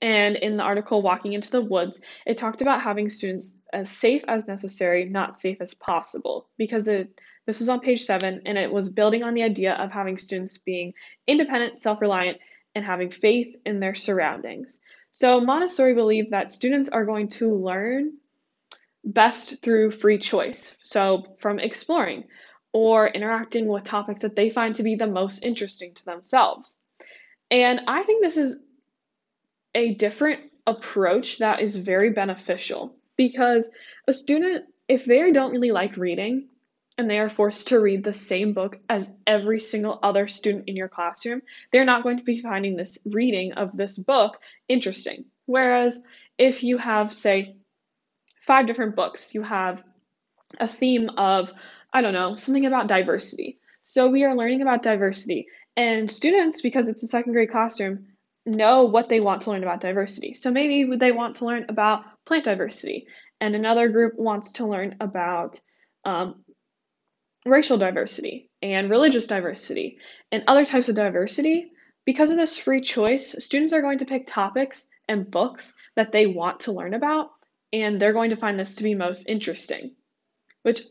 And 0.00 0.36
in 0.36 0.56
the 0.56 0.62
article, 0.62 1.02
Walking 1.02 1.32
into 1.32 1.50
the 1.50 1.60
Woods, 1.60 2.00
it 2.24 2.38
talked 2.38 2.62
about 2.62 2.82
having 2.82 3.08
students 3.08 3.52
as 3.72 3.90
safe 3.90 4.22
as 4.28 4.46
necessary, 4.46 5.04
not 5.04 5.36
safe 5.36 5.60
as 5.60 5.74
possible, 5.74 6.48
because 6.56 6.86
it 6.86 7.08
this 7.46 7.60
is 7.60 7.68
on 7.68 7.80
page 7.80 8.04
seven, 8.04 8.42
and 8.46 8.56
it 8.56 8.72
was 8.72 8.88
building 8.88 9.22
on 9.22 9.34
the 9.34 9.42
idea 9.42 9.74
of 9.74 9.90
having 9.90 10.18
students 10.18 10.58
being 10.58 10.94
independent, 11.26 11.78
self 11.78 12.00
reliant, 12.00 12.38
and 12.74 12.84
having 12.84 13.10
faith 13.10 13.56
in 13.66 13.80
their 13.80 13.94
surroundings. 13.94 14.80
So, 15.10 15.40
Montessori 15.40 15.94
believed 15.94 16.30
that 16.30 16.50
students 16.50 16.88
are 16.88 17.04
going 17.04 17.28
to 17.30 17.54
learn 17.54 18.14
best 19.04 19.62
through 19.62 19.90
free 19.90 20.18
choice. 20.18 20.76
So, 20.82 21.36
from 21.38 21.58
exploring 21.58 22.24
or 22.72 23.06
interacting 23.06 23.66
with 23.66 23.84
topics 23.84 24.22
that 24.22 24.36
they 24.36 24.50
find 24.50 24.76
to 24.76 24.82
be 24.82 24.94
the 24.94 25.06
most 25.06 25.44
interesting 25.44 25.94
to 25.94 26.04
themselves. 26.04 26.78
And 27.50 27.82
I 27.86 28.02
think 28.02 28.22
this 28.22 28.38
is 28.38 28.58
a 29.74 29.94
different 29.94 30.40
approach 30.66 31.38
that 31.38 31.60
is 31.60 31.76
very 31.76 32.10
beneficial 32.10 32.94
because 33.16 33.70
a 34.08 34.12
student, 34.12 34.64
if 34.88 35.04
they 35.04 35.30
don't 35.32 35.52
really 35.52 35.70
like 35.70 35.96
reading, 35.96 36.48
and 36.98 37.08
they 37.08 37.18
are 37.18 37.30
forced 37.30 37.68
to 37.68 37.80
read 37.80 38.04
the 38.04 38.12
same 38.12 38.52
book 38.52 38.78
as 38.88 39.12
every 39.26 39.60
single 39.60 39.98
other 40.02 40.28
student 40.28 40.64
in 40.68 40.76
your 40.76 40.88
classroom, 40.88 41.42
they're 41.70 41.84
not 41.84 42.02
going 42.02 42.18
to 42.18 42.24
be 42.24 42.40
finding 42.40 42.76
this 42.76 42.98
reading 43.06 43.52
of 43.54 43.76
this 43.76 43.98
book 43.98 44.38
interesting. 44.68 45.24
Whereas 45.46 46.02
if 46.38 46.62
you 46.62 46.78
have, 46.78 47.12
say, 47.12 47.56
five 48.42 48.66
different 48.66 48.96
books, 48.96 49.34
you 49.34 49.42
have 49.42 49.82
a 50.58 50.68
theme 50.68 51.10
of, 51.16 51.52
I 51.92 52.02
don't 52.02 52.12
know, 52.12 52.36
something 52.36 52.66
about 52.66 52.88
diversity. 52.88 53.58
So 53.80 54.08
we 54.08 54.24
are 54.24 54.36
learning 54.36 54.62
about 54.62 54.82
diversity. 54.82 55.46
And 55.76 56.10
students, 56.10 56.60
because 56.60 56.88
it's 56.88 57.02
a 57.02 57.06
second 57.06 57.32
grade 57.32 57.50
classroom, 57.50 58.06
know 58.44 58.84
what 58.84 59.08
they 59.08 59.20
want 59.20 59.42
to 59.42 59.50
learn 59.50 59.62
about 59.62 59.80
diversity. 59.80 60.34
So 60.34 60.50
maybe 60.50 60.96
they 60.96 61.12
want 61.12 61.36
to 61.36 61.46
learn 61.46 61.66
about 61.68 62.04
plant 62.24 62.44
diversity, 62.44 63.06
and 63.40 63.54
another 63.54 63.88
group 63.88 64.14
wants 64.16 64.52
to 64.52 64.66
learn 64.66 64.96
about 65.00 65.60
um, 66.04 66.44
racial 67.44 67.78
diversity 67.78 68.50
and 68.62 68.90
religious 68.90 69.26
diversity 69.26 69.98
and 70.30 70.44
other 70.46 70.64
types 70.64 70.88
of 70.88 70.94
diversity, 70.94 71.72
because 72.04 72.30
of 72.30 72.36
this 72.36 72.58
free 72.58 72.80
choice, 72.80 73.34
students 73.38 73.72
are 73.72 73.82
going 73.82 73.98
to 73.98 74.04
pick 74.04 74.26
topics 74.26 74.86
and 75.08 75.30
books 75.30 75.72
that 75.96 76.12
they 76.12 76.26
want 76.26 76.60
to 76.60 76.72
learn 76.72 76.94
about, 76.94 77.30
and 77.72 78.00
they're 78.00 78.12
going 78.12 78.30
to 78.30 78.36
find 78.36 78.58
this 78.58 78.76
to 78.76 78.82
be 78.82 78.94
most 78.94 79.24
interesting. 79.28 79.94
Which 80.62 80.82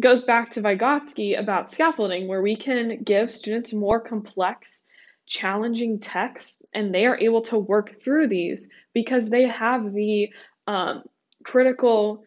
goes 0.00 0.22
back 0.22 0.50
to 0.50 0.62
Vygotsky 0.62 1.38
about 1.38 1.70
scaffolding, 1.70 2.28
where 2.28 2.42
we 2.42 2.56
can 2.56 3.02
give 3.02 3.30
students 3.30 3.72
more 3.72 4.00
complex, 4.00 4.84
challenging 5.26 6.00
texts, 6.00 6.62
and 6.72 6.94
they 6.94 7.06
are 7.06 7.18
able 7.18 7.42
to 7.42 7.58
work 7.58 8.00
through 8.02 8.28
these 8.28 8.68
because 8.94 9.30
they 9.30 9.46
have 9.48 9.92
the 9.92 10.30
um, 10.66 11.02
critical 11.44 12.24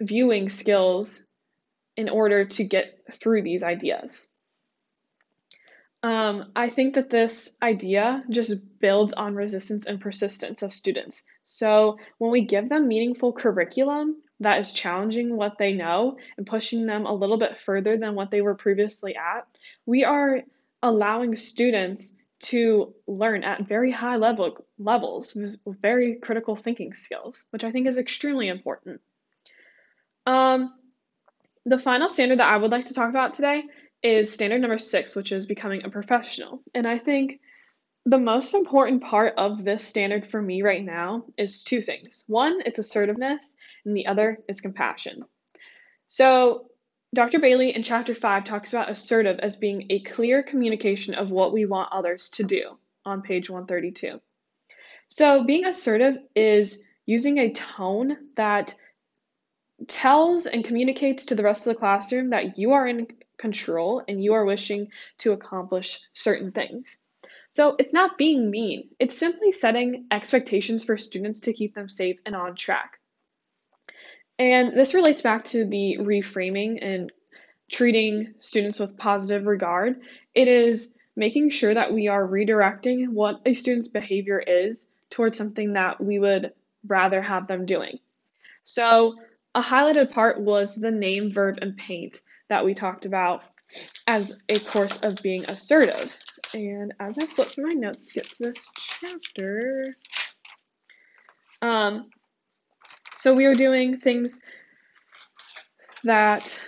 viewing 0.00 0.48
skills 0.48 1.22
in 1.96 2.08
order 2.08 2.44
to 2.44 2.64
get 2.64 3.00
through 3.12 3.42
these 3.42 3.62
ideas. 3.62 4.26
Um, 6.02 6.52
I 6.54 6.70
think 6.70 6.94
that 6.94 7.10
this 7.10 7.50
idea 7.60 8.22
just 8.30 8.54
builds 8.78 9.12
on 9.12 9.34
resistance 9.34 9.86
and 9.86 10.00
persistence 10.00 10.62
of 10.62 10.72
students. 10.72 11.24
So 11.42 11.98
when 12.18 12.30
we 12.30 12.44
give 12.44 12.68
them 12.68 12.86
meaningful 12.86 13.32
curriculum 13.32 14.22
that 14.40 14.60
is 14.60 14.72
challenging 14.72 15.34
what 15.36 15.56
they 15.58 15.72
know 15.72 16.18
and 16.36 16.46
pushing 16.46 16.86
them 16.86 17.06
a 17.06 17.14
little 17.14 17.38
bit 17.38 17.58
further 17.58 17.96
than 17.96 18.14
what 18.14 18.30
they 18.30 18.42
were 18.42 18.54
previously 18.54 19.16
at, 19.16 19.48
we 19.86 20.04
are 20.04 20.42
allowing 20.82 21.34
students 21.34 22.14
to 22.38 22.94
learn 23.06 23.42
at 23.42 23.66
very 23.66 23.90
high 23.90 24.16
level 24.16 24.66
levels 24.78 25.34
with 25.34 25.58
very 25.64 26.16
critical 26.16 26.54
thinking 26.54 26.94
skills, 26.94 27.46
which 27.50 27.64
I 27.64 27.72
think 27.72 27.86
is 27.86 27.96
extremely 27.96 28.48
important. 28.48 29.00
Um, 30.26 30.74
the 31.66 31.78
final 31.78 32.08
standard 32.08 32.38
that 32.38 32.48
I 32.48 32.56
would 32.56 32.70
like 32.70 32.86
to 32.86 32.94
talk 32.94 33.10
about 33.10 33.32
today 33.32 33.64
is 34.02 34.32
standard 34.32 34.60
number 34.60 34.78
six, 34.78 35.16
which 35.16 35.32
is 35.32 35.46
becoming 35.46 35.84
a 35.84 35.90
professional. 35.90 36.62
And 36.72 36.86
I 36.86 36.98
think 36.98 37.40
the 38.04 38.18
most 38.18 38.54
important 38.54 39.02
part 39.02 39.34
of 39.36 39.64
this 39.64 39.84
standard 39.84 40.24
for 40.24 40.40
me 40.40 40.62
right 40.62 40.84
now 40.84 41.24
is 41.36 41.64
two 41.64 41.82
things. 41.82 42.22
One, 42.28 42.60
it's 42.64 42.78
assertiveness, 42.78 43.56
and 43.84 43.96
the 43.96 44.06
other 44.06 44.38
is 44.48 44.60
compassion. 44.60 45.24
So, 46.06 46.70
Dr. 47.12 47.40
Bailey 47.40 47.74
in 47.74 47.82
chapter 47.82 48.14
5 48.14 48.44
talks 48.44 48.72
about 48.72 48.90
assertive 48.90 49.40
as 49.40 49.56
being 49.56 49.86
a 49.90 50.00
clear 50.00 50.44
communication 50.44 51.14
of 51.14 51.32
what 51.32 51.52
we 51.52 51.66
want 51.66 51.92
others 51.92 52.30
to 52.30 52.44
do 52.44 52.78
on 53.04 53.22
page 53.22 53.50
132. 53.50 54.20
So, 55.08 55.42
being 55.42 55.64
assertive 55.64 56.14
is 56.36 56.80
using 57.06 57.38
a 57.38 57.52
tone 57.52 58.16
that 58.36 58.74
tells 59.88 60.46
and 60.46 60.64
communicates 60.64 61.26
to 61.26 61.34
the 61.34 61.42
rest 61.42 61.66
of 61.66 61.74
the 61.74 61.78
classroom 61.78 62.30
that 62.30 62.58
you 62.58 62.72
are 62.72 62.86
in 62.86 63.06
control 63.38 64.02
and 64.06 64.22
you 64.22 64.34
are 64.34 64.44
wishing 64.44 64.88
to 65.18 65.32
accomplish 65.32 66.00
certain 66.12 66.52
things. 66.52 66.98
So 67.50 67.76
it's 67.78 67.92
not 67.92 68.18
being 68.18 68.50
mean, 68.50 68.88
it's 68.98 69.16
simply 69.16 69.52
setting 69.52 70.06
expectations 70.10 70.84
for 70.84 70.98
students 70.98 71.40
to 71.42 71.52
keep 71.52 71.74
them 71.74 71.88
safe 71.88 72.18
and 72.26 72.36
on 72.36 72.54
track. 72.54 72.98
And 74.38 74.78
this 74.78 74.94
relates 74.94 75.22
back 75.22 75.44
to 75.46 75.64
the 75.64 75.96
reframing 76.00 76.78
and 76.82 77.10
treating 77.70 78.34
students 78.38 78.78
with 78.78 78.98
positive 78.98 79.46
regard. 79.46 80.00
It 80.34 80.48
is 80.48 80.92
making 81.16 81.50
sure 81.50 81.72
that 81.72 81.92
we 81.92 82.08
are 82.08 82.26
redirecting 82.26 83.08
what 83.08 83.40
a 83.46 83.54
student's 83.54 83.88
behavior 83.88 84.38
is 84.38 84.86
towards 85.08 85.38
something 85.38 85.72
that 85.72 86.02
we 86.02 86.18
would 86.18 86.52
rather 86.86 87.22
have 87.22 87.46
them 87.46 87.64
doing. 87.64 87.98
So, 88.62 89.16
a 89.56 89.62
highlighted 89.62 90.12
part 90.12 90.38
was 90.38 90.74
the 90.74 90.90
name, 90.90 91.32
verb, 91.32 91.58
and 91.62 91.76
paint 91.78 92.20
that 92.50 92.64
we 92.64 92.74
talked 92.74 93.06
about 93.06 93.42
as 94.06 94.38
a 94.50 94.58
course 94.58 94.98
of 94.98 95.16
being 95.22 95.46
assertive. 95.46 96.14
And 96.52 96.92
as 97.00 97.18
I 97.18 97.24
flip 97.24 97.48
through 97.48 97.68
my 97.68 97.72
notes 97.72 98.08
to 98.08 98.20
get 98.20 98.30
to 98.32 98.42
this 98.44 98.68
chapter, 98.76 99.94
um, 101.62 102.10
so 103.16 103.34
we 103.34 103.46
are 103.46 103.54
doing 103.54 103.98
things 103.98 104.38
that 106.04 106.60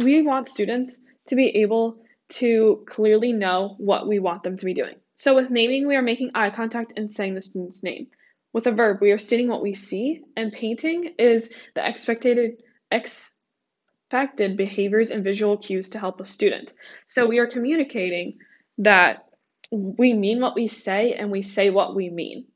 we 0.00 0.20
want 0.22 0.48
students 0.48 0.98
to 1.28 1.36
be 1.36 1.62
able 1.62 1.98
to 2.30 2.84
clearly 2.88 3.32
know 3.32 3.76
what 3.78 4.08
we 4.08 4.18
want 4.18 4.42
them 4.42 4.56
to 4.56 4.64
be 4.64 4.74
doing. 4.74 4.96
So 5.14 5.36
with 5.36 5.48
naming, 5.48 5.86
we 5.86 5.94
are 5.94 6.02
making 6.02 6.32
eye 6.34 6.50
contact 6.50 6.94
and 6.96 7.10
saying 7.10 7.34
the 7.34 7.40
student's 7.40 7.84
name. 7.84 8.08
With 8.54 8.68
a 8.68 8.72
verb, 8.72 8.98
we 9.00 9.10
are 9.10 9.18
stating 9.18 9.48
what 9.48 9.62
we 9.62 9.74
see, 9.74 10.22
and 10.36 10.52
painting 10.52 11.14
is 11.18 11.52
the 11.74 11.86
expected 11.86 12.62
expected 12.88 14.56
behaviors 14.56 15.10
and 15.10 15.24
visual 15.24 15.56
cues 15.56 15.90
to 15.90 15.98
help 15.98 16.20
a 16.20 16.24
student. 16.24 16.72
So 17.08 17.26
we 17.26 17.40
are 17.40 17.48
communicating 17.48 18.38
that 18.78 19.26
we 19.72 20.12
mean 20.12 20.40
what 20.40 20.54
we 20.54 20.68
say 20.68 21.14
and 21.14 21.32
we 21.32 21.42
say 21.42 21.70
what 21.70 21.96
we 21.96 22.10
mean. 22.10 22.46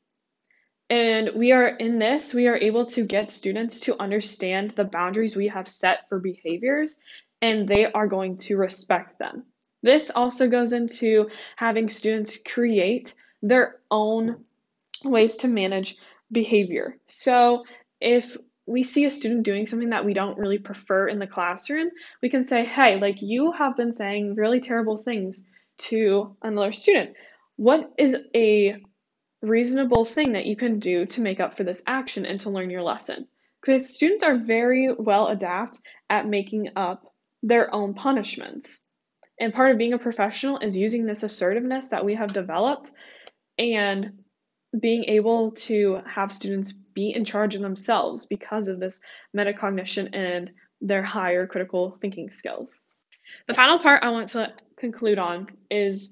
And 0.89 1.31
we 1.35 1.51
are 1.51 1.67
in 1.67 1.99
this, 1.99 2.33
we 2.33 2.47
are 2.47 2.55
able 2.55 2.85
to 2.85 3.03
get 3.03 3.29
students 3.29 3.81
to 3.81 4.01
understand 4.01 4.71
the 4.71 4.85
boundaries 4.85 5.35
we 5.35 5.49
have 5.49 5.67
set 5.67 6.07
for 6.07 6.19
behaviors, 6.19 6.97
and 7.41 7.67
they 7.67 7.85
are 7.85 8.07
going 8.07 8.37
to 8.37 8.55
respect 8.55 9.19
them. 9.19 9.43
This 9.83 10.11
also 10.11 10.47
goes 10.47 10.71
into 10.71 11.29
having 11.57 11.89
students 11.89 12.37
create 12.37 13.13
their 13.41 13.81
own 13.91 14.45
ways 15.03 15.37
to 15.37 15.47
manage 15.47 15.95
behavior. 16.31 16.97
So 17.05 17.63
if 17.99 18.37
we 18.65 18.83
see 18.83 19.05
a 19.05 19.11
student 19.11 19.43
doing 19.43 19.65
something 19.65 19.89
that 19.89 20.05
we 20.05 20.13
don't 20.13 20.37
really 20.37 20.59
prefer 20.59 21.07
in 21.07 21.19
the 21.19 21.27
classroom, 21.27 21.89
we 22.21 22.29
can 22.29 22.43
say, 22.43 22.65
hey, 22.65 22.99
like 22.99 23.21
you 23.21 23.51
have 23.51 23.75
been 23.75 23.91
saying 23.91 24.35
really 24.35 24.59
terrible 24.59 24.97
things 24.97 25.43
to 25.77 26.35
another 26.41 26.71
student. 26.71 27.15
What 27.55 27.91
is 27.97 28.15
a 28.35 28.77
reasonable 29.41 30.05
thing 30.05 30.33
that 30.33 30.45
you 30.45 30.55
can 30.55 30.79
do 30.79 31.05
to 31.07 31.21
make 31.21 31.39
up 31.39 31.57
for 31.57 31.63
this 31.63 31.81
action 31.87 32.25
and 32.25 32.39
to 32.41 32.51
learn 32.51 32.69
your 32.69 32.83
lesson? 32.83 33.27
Because 33.61 33.93
students 33.93 34.23
are 34.23 34.37
very 34.37 34.93
well 34.93 35.27
adept 35.27 35.81
at 36.09 36.27
making 36.27 36.69
up 36.75 37.05
their 37.41 37.73
own 37.73 37.93
punishments. 37.93 38.79
And 39.39 39.53
part 39.53 39.71
of 39.71 39.77
being 39.77 39.93
a 39.93 39.97
professional 39.97 40.59
is 40.59 40.77
using 40.77 41.05
this 41.05 41.23
assertiveness 41.23 41.89
that 41.89 42.05
we 42.05 42.15
have 42.15 42.33
developed 42.33 42.91
and 43.57 44.18
being 44.77 45.05
able 45.05 45.51
to 45.51 46.01
have 46.05 46.31
students 46.31 46.71
be 46.71 47.13
in 47.13 47.25
charge 47.25 47.55
of 47.55 47.61
themselves 47.61 48.25
because 48.25 48.67
of 48.67 48.79
this 48.79 48.99
metacognition 49.35 50.09
and 50.13 50.51
their 50.81 51.03
higher 51.03 51.47
critical 51.47 51.97
thinking 52.01 52.29
skills. 52.29 52.79
The 53.47 53.53
final 53.53 53.79
part 53.79 54.03
I 54.03 54.09
want 54.09 54.29
to 54.29 54.53
conclude 54.77 55.19
on 55.19 55.47
is 55.69 56.11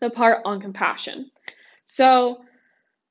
the 0.00 0.10
part 0.10 0.42
on 0.44 0.60
compassion. 0.60 1.30
So, 1.84 2.44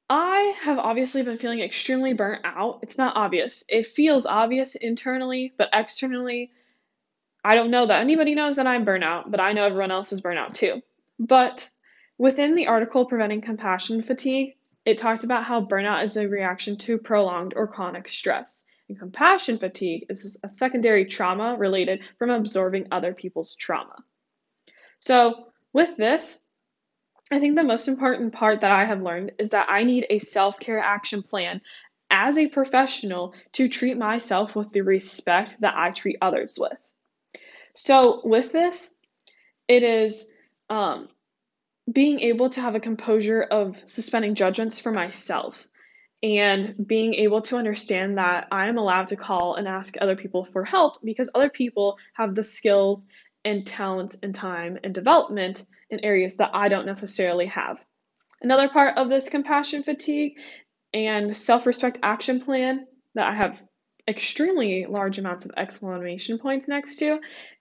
I 0.10 0.56
have 0.64 0.78
obviously 0.78 1.24
been 1.24 1.38
feeling 1.38 1.62
extremely 1.62 2.14
burnt 2.14 2.42
out. 2.44 2.80
It's 2.84 2.98
not 2.98 3.16
obvious. 3.16 3.64
It 3.70 3.88
feels 3.88 4.26
obvious 4.26 4.76
internally, 4.76 5.54
but 5.58 5.70
externally, 5.72 6.52
I 7.46 7.56
don't 7.56 7.72
know 7.72 7.88
that 7.88 8.02
anybody 8.02 8.36
knows 8.36 8.58
that 8.58 8.68
I'm 8.68 8.86
burnout, 8.86 9.32
but 9.32 9.40
I 9.40 9.54
know 9.54 9.64
everyone 9.64 9.92
else 9.92 10.12
is 10.12 10.20
burnout 10.20 10.54
too. 10.54 10.82
But 11.18 11.70
within 12.22 12.54
the 12.54 12.68
article 12.68 13.04
Preventing 13.04 13.42
Compassion 13.42 14.04
Fatigue, 14.04 14.56
it 14.86 15.00
talked 15.00 15.24
about 15.24 15.44
how 15.44 15.66
burnout 15.66 16.04
is 16.04 16.18
a 16.18 16.28
reaction 16.28 16.78
to 16.78 17.00
prolonged 17.00 17.54
or 17.56 17.66
chronic 17.66 18.08
stress. 18.08 18.64
And 18.88 19.00
compassion 19.00 19.58
fatigue 19.58 20.06
is 20.08 20.38
a 20.44 20.48
secondary 20.48 21.06
trauma 21.06 21.56
related 21.58 22.02
from 22.20 22.30
absorbing 22.30 22.90
other 22.92 23.16
people's 23.16 23.56
trauma. 23.56 23.96
So, 25.00 25.48
with 25.74 25.98
this, 25.98 26.40
I 27.32 27.40
think 27.40 27.56
the 27.56 27.64
most 27.64 27.88
important 27.88 28.34
part 28.34 28.62
that 28.62 28.72
I 28.72 28.86
have 28.86 29.02
learned 29.02 29.32
is 29.40 29.50
that 29.50 29.70
I 29.72 29.84
need 29.84 30.06
a 30.12 30.20
self 30.20 30.60
care 30.60 30.78
action 30.78 31.24
plan 31.24 31.60
as 32.12 32.38
a 32.38 32.46
professional 32.46 33.34
to 33.54 33.68
treat 33.68 33.98
myself 33.98 34.56
with 34.56 34.70
the 34.70 34.82
respect 34.82 35.60
that 35.62 35.74
I 35.76 35.90
treat 35.90 36.18
others 36.22 36.60
with. 36.60 36.78
So, 37.74 38.22
with 38.24 38.52
this, 38.52 38.94
it 39.68 39.82
is 39.82 40.28
um, 40.70 41.08
being 41.92 42.20
able 42.20 42.50
to 42.50 42.62
have 42.62 42.76
a 42.76 42.80
composure 42.80 43.42
of 43.42 43.78
suspending 43.86 44.36
judgments 44.36 44.80
for 44.80 44.92
myself 44.92 45.66
and 46.24 46.76
being 46.86 47.16
able 47.16 47.42
to 47.42 47.58
understand 47.58 48.18
that 48.18 48.48
I 48.52 48.68
am 48.68 48.78
allowed 48.78 49.08
to 49.08 49.16
call 49.16 49.56
and 49.56 49.68
ask 49.68 49.96
other 50.00 50.16
people 50.16 50.46
for 50.46 50.64
help 50.64 50.98
because 51.04 51.30
other 51.34 51.50
people 51.50 51.98
have 52.14 52.36
the 52.36 52.44
skills 52.44 53.08
and 53.44 53.66
talents 53.66 54.16
and 54.22 54.36
time 54.36 54.78
and 54.84 54.94
development 54.94 55.66
in 55.90 56.06
areas 56.06 56.38
that 56.38 56.52
I 56.54 56.70
don't 56.70 56.86
necessarily 56.86 57.48
have. 57.48 57.78
Another 58.42 58.70
part 58.70 58.98
of 58.98 59.10
this 59.10 59.30
compassion 59.30 59.84
fatigue 59.84 60.34
and 60.94 61.36
self 61.36 61.66
respect 61.66 61.98
action 62.04 62.42
plan 62.42 62.86
that 63.16 63.28
I 63.28 63.36
have 63.36 63.62
extremely 64.08 64.86
large 64.88 65.18
amounts 65.18 65.46
of 65.46 65.52
exclamation 65.58 66.38
points 66.38 66.68
next 66.68 66.98
to 66.98 67.20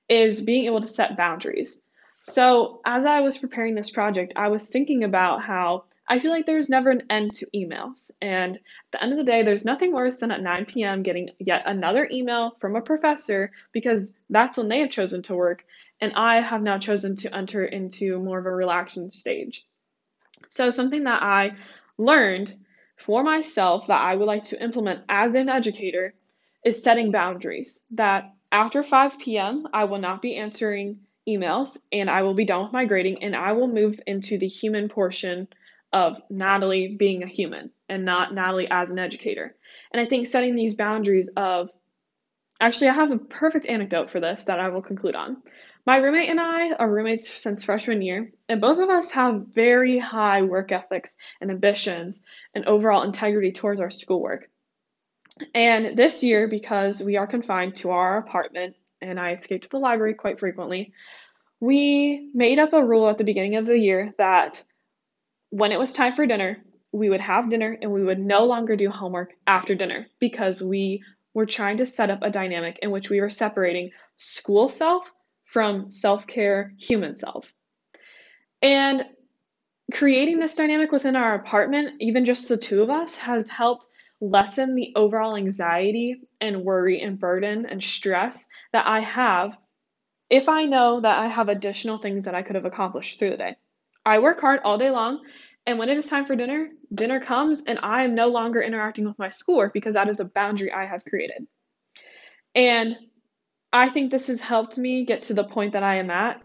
is 0.09 0.42
being 0.42 0.66
able 0.66 0.80
to 0.80 0.88
set 0.88 1.16
boundaries. 1.16 1.80
So, 2.22 2.80
as 2.85 3.06
I 3.06 3.20
was 3.20 3.38
preparing 3.38 3.74
this 3.74 3.90
project, 3.90 4.35
I 4.37 4.48
was 4.48 4.68
thinking 4.68 5.04
about 5.04 5.42
how 5.42 5.85
I 6.06 6.18
feel 6.18 6.30
like 6.30 6.44
there's 6.44 6.68
never 6.68 6.90
an 6.90 7.04
end 7.09 7.35
to 7.35 7.46
emails. 7.54 8.11
And 8.20 8.56
at 8.56 8.62
the 8.92 9.02
end 9.02 9.12
of 9.12 9.18
the 9.18 9.24
day, 9.24 9.42
there's 9.42 9.64
nothing 9.64 9.92
worse 9.92 10.20
than 10.20 10.30
at 10.30 10.42
9 10.42 10.66
p.m. 10.66 11.02
getting 11.02 11.30
yet 11.38 11.62
another 11.66 12.09
email 12.11 12.56
from 12.59 12.76
a 12.76 12.83
professor 12.83 13.52
because 13.72 14.12
that's 14.28 14.56
when 14.59 14.68
they 14.68 14.80
have 14.80 14.90
chosen 14.90 15.22
to 15.22 15.35
work. 15.35 15.64
And 16.00 16.12
I 16.14 16.40
have 16.40 16.62
now 16.62 16.78
chosen 16.78 17.16
to 17.16 17.35
enter 17.35 17.64
into 17.64 18.18
more 18.18 18.38
of 18.38 18.46
a 18.46 18.50
relaxing 18.50 19.11
stage. 19.11 19.64
So, 20.48 20.70
something 20.70 21.04
that 21.04 21.22
I 21.22 21.56
learned 21.96 22.54
for 22.96 23.22
myself 23.22 23.87
that 23.87 24.00
I 24.00 24.14
would 24.14 24.26
like 24.26 24.44
to 24.44 24.62
implement 24.62 25.04
as 25.09 25.35
an 25.37 25.48
educator 25.48 26.12
is 26.64 26.83
setting 26.83 27.12
boundaries. 27.12 27.85
That 27.92 28.35
after 28.52 28.83
5 28.83 29.18
p.m., 29.20 29.68
I 29.72 29.85
will 29.85 29.98
not 29.98 30.20
be 30.20 30.37
answering 30.37 31.00
emails 31.36 31.78
and 31.92 32.10
I 32.10 32.22
will 32.22 32.34
be 32.34 32.44
done 32.44 32.64
with 32.64 32.72
my 32.72 32.84
grading 32.84 33.22
and 33.22 33.34
I 33.34 33.52
will 33.52 33.68
move 33.68 34.00
into 34.06 34.38
the 34.38 34.48
human 34.48 34.88
portion 34.88 35.48
of 35.92 36.20
Natalie 36.30 36.96
being 36.98 37.22
a 37.22 37.26
human 37.26 37.70
and 37.88 38.04
not 38.04 38.34
Natalie 38.34 38.68
as 38.70 38.90
an 38.90 38.98
educator. 38.98 39.56
And 39.92 40.00
I 40.00 40.06
think 40.06 40.26
setting 40.26 40.54
these 40.54 40.74
boundaries 40.74 41.30
of 41.36 41.70
actually, 42.60 42.88
I 42.88 42.94
have 42.94 43.10
a 43.10 43.18
perfect 43.18 43.66
anecdote 43.66 44.10
for 44.10 44.20
this 44.20 44.44
that 44.44 44.60
I 44.60 44.68
will 44.68 44.82
conclude 44.82 45.16
on. 45.16 45.38
My 45.86 45.96
roommate 45.96 46.28
and 46.28 46.38
I 46.38 46.72
are 46.72 46.90
roommates 46.90 47.28
since 47.28 47.64
freshman 47.64 48.02
year, 48.02 48.32
and 48.48 48.60
both 48.60 48.78
of 48.78 48.90
us 48.90 49.10
have 49.12 49.46
very 49.46 49.98
high 49.98 50.42
work 50.42 50.72
ethics 50.72 51.16
and 51.40 51.50
ambitions 51.50 52.22
and 52.54 52.66
overall 52.66 53.02
integrity 53.02 53.52
towards 53.52 53.80
our 53.80 53.90
schoolwork. 53.90 54.50
And 55.54 55.96
this 55.96 56.22
year, 56.22 56.48
because 56.48 57.02
we 57.02 57.16
are 57.16 57.26
confined 57.26 57.76
to 57.76 57.90
our 57.90 58.18
apartment 58.18 58.76
and 59.00 59.18
I 59.18 59.32
escape 59.32 59.62
to 59.62 59.68
the 59.70 59.78
library 59.78 60.12
quite 60.12 60.38
frequently, 60.38 60.92
we 61.60 62.30
made 62.34 62.58
up 62.58 62.72
a 62.72 62.84
rule 62.84 63.08
at 63.08 63.18
the 63.18 63.24
beginning 63.24 63.56
of 63.56 63.66
the 63.66 63.78
year 63.78 64.14
that 64.18 64.62
when 65.50 65.72
it 65.72 65.78
was 65.78 65.92
time 65.92 66.14
for 66.14 66.26
dinner, 66.26 66.58
we 66.92 67.10
would 67.10 67.20
have 67.20 67.50
dinner 67.50 67.76
and 67.80 67.92
we 67.92 68.02
would 68.02 68.18
no 68.18 68.46
longer 68.46 68.76
do 68.76 68.90
homework 68.90 69.32
after 69.46 69.74
dinner 69.74 70.06
because 70.18 70.62
we 70.62 71.02
were 71.34 71.46
trying 71.46 71.76
to 71.76 71.86
set 71.86 72.10
up 72.10 72.22
a 72.22 72.30
dynamic 72.30 72.78
in 72.82 72.90
which 72.90 73.10
we 73.10 73.20
were 73.20 73.30
separating 73.30 73.90
school 74.16 74.68
self 74.68 75.12
from 75.44 75.90
self 75.90 76.26
care 76.26 76.72
human 76.78 77.14
self. 77.14 77.52
And 78.62 79.04
creating 79.92 80.38
this 80.38 80.54
dynamic 80.54 80.92
within 80.92 81.16
our 81.16 81.34
apartment, 81.34 82.00
even 82.00 82.24
just 82.24 82.48
the 82.48 82.56
two 82.56 82.82
of 82.82 82.90
us, 82.90 83.16
has 83.16 83.48
helped 83.48 83.86
lessen 84.20 84.74
the 84.74 84.92
overall 84.96 85.36
anxiety 85.36 86.22
and 86.40 86.64
worry 86.64 87.00
and 87.00 87.18
burden 87.18 87.66
and 87.66 87.82
stress 87.82 88.48
that 88.72 88.86
I 88.86 89.00
have 89.00 89.56
if 90.30 90.48
I 90.48 90.64
know 90.64 91.00
that 91.00 91.18
I 91.18 91.26
have 91.26 91.48
additional 91.48 91.98
things 91.98 92.24
that 92.24 92.34
I 92.34 92.42
could 92.42 92.54
have 92.54 92.64
accomplished 92.64 93.18
through 93.18 93.30
the 93.30 93.36
day. 93.36 93.56
I 94.06 94.20
work 94.20 94.40
hard 94.40 94.60
all 94.64 94.78
day 94.78 94.90
long, 94.90 95.20
and 95.66 95.78
when 95.78 95.88
it 95.88 95.98
is 95.98 96.06
time 96.06 96.24
for 96.24 96.36
dinner, 96.36 96.70
dinner 96.94 97.20
comes 97.20 97.62
and 97.66 97.78
I 97.82 98.04
am 98.04 98.14
no 98.14 98.28
longer 98.28 98.62
interacting 98.62 99.04
with 99.04 99.18
my 99.18 99.30
schoolwork 99.30 99.74
because 99.74 99.94
that 99.94 100.08
is 100.08 100.20
a 100.20 100.24
boundary 100.24 100.72
I 100.72 100.86
have 100.86 101.04
created. 101.04 101.46
And 102.54 102.96
I 103.72 103.90
think 103.90 104.10
this 104.10 104.28
has 104.28 104.40
helped 104.40 104.78
me 104.78 105.04
get 105.04 105.22
to 105.22 105.34
the 105.34 105.44
point 105.44 105.74
that 105.74 105.82
I 105.82 105.96
am 105.96 106.10
at. 106.10 106.40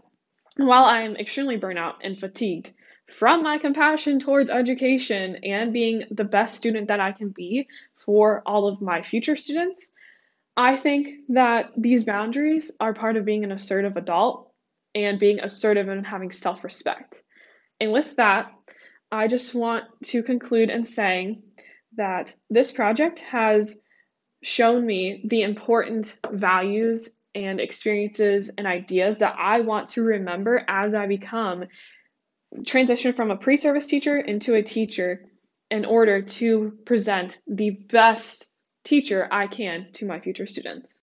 While 0.56 0.84
I 0.84 1.02
am 1.02 1.16
extremely 1.16 1.58
burnout 1.58 1.94
and 2.02 2.18
fatigued, 2.18 2.72
from 3.08 3.42
my 3.42 3.58
compassion 3.58 4.18
towards 4.18 4.50
education 4.50 5.36
and 5.44 5.72
being 5.72 6.04
the 6.10 6.24
best 6.24 6.56
student 6.56 6.88
that 6.88 7.00
I 7.00 7.12
can 7.12 7.28
be 7.28 7.68
for 7.96 8.42
all 8.46 8.66
of 8.66 8.80
my 8.80 9.02
future 9.02 9.36
students, 9.36 9.92
I 10.56 10.76
think 10.76 11.26
that 11.28 11.72
these 11.76 12.04
boundaries 12.04 12.72
are 12.80 12.94
part 12.94 13.16
of 13.16 13.24
being 13.24 13.44
an 13.44 13.52
assertive 13.52 13.96
adult 13.96 14.50
and 14.94 15.18
being 15.18 15.40
assertive 15.40 15.88
and 15.88 16.06
having 16.06 16.32
self 16.32 16.64
respect. 16.64 17.20
And 17.78 17.92
with 17.92 18.16
that, 18.16 18.52
I 19.12 19.28
just 19.28 19.54
want 19.54 19.84
to 20.04 20.22
conclude 20.22 20.70
in 20.70 20.84
saying 20.84 21.42
that 21.96 22.34
this 22.48 22.72
project 22.72 23.20
has 23.20 23.78
shown 24.42 24.84
me 24.84 25.22
the 25.28 25.42
important 25.42 26.18
values 26.30 27.10
and 27.34 27.60
experiences 27.60 28.50
and 28.56 28.66
ideas 28.66 29.18
that 29.18 29.36
I 29.38 29.60
want 29.60 29.88
to 29.90 30.02
remember 30.02 30.64
as 30.66 30.94
I 30.94 31.06
become 31.06 31.66
transition 32.64 33.12
from 33.12 33.30
a 33.30 33.36
pre 33.36 33.56
service 33.58 33.86
teacher 33.86 34.18
into 34.18 34.54
a 34.54 34.62
teacher 34.62 35.26
in 35.70 35.84
order 35.84 36.22
to 36.22 36.78
present 36.86 37.38
the 37.46 37.70
best 37.70 38.48
teacher 38.86 39.28
I 39.30 39.48
can 39.48 39.88
to 39.94 40.06
my 40.06 40.20
future 40.20 40.46
students. 40.46 40.94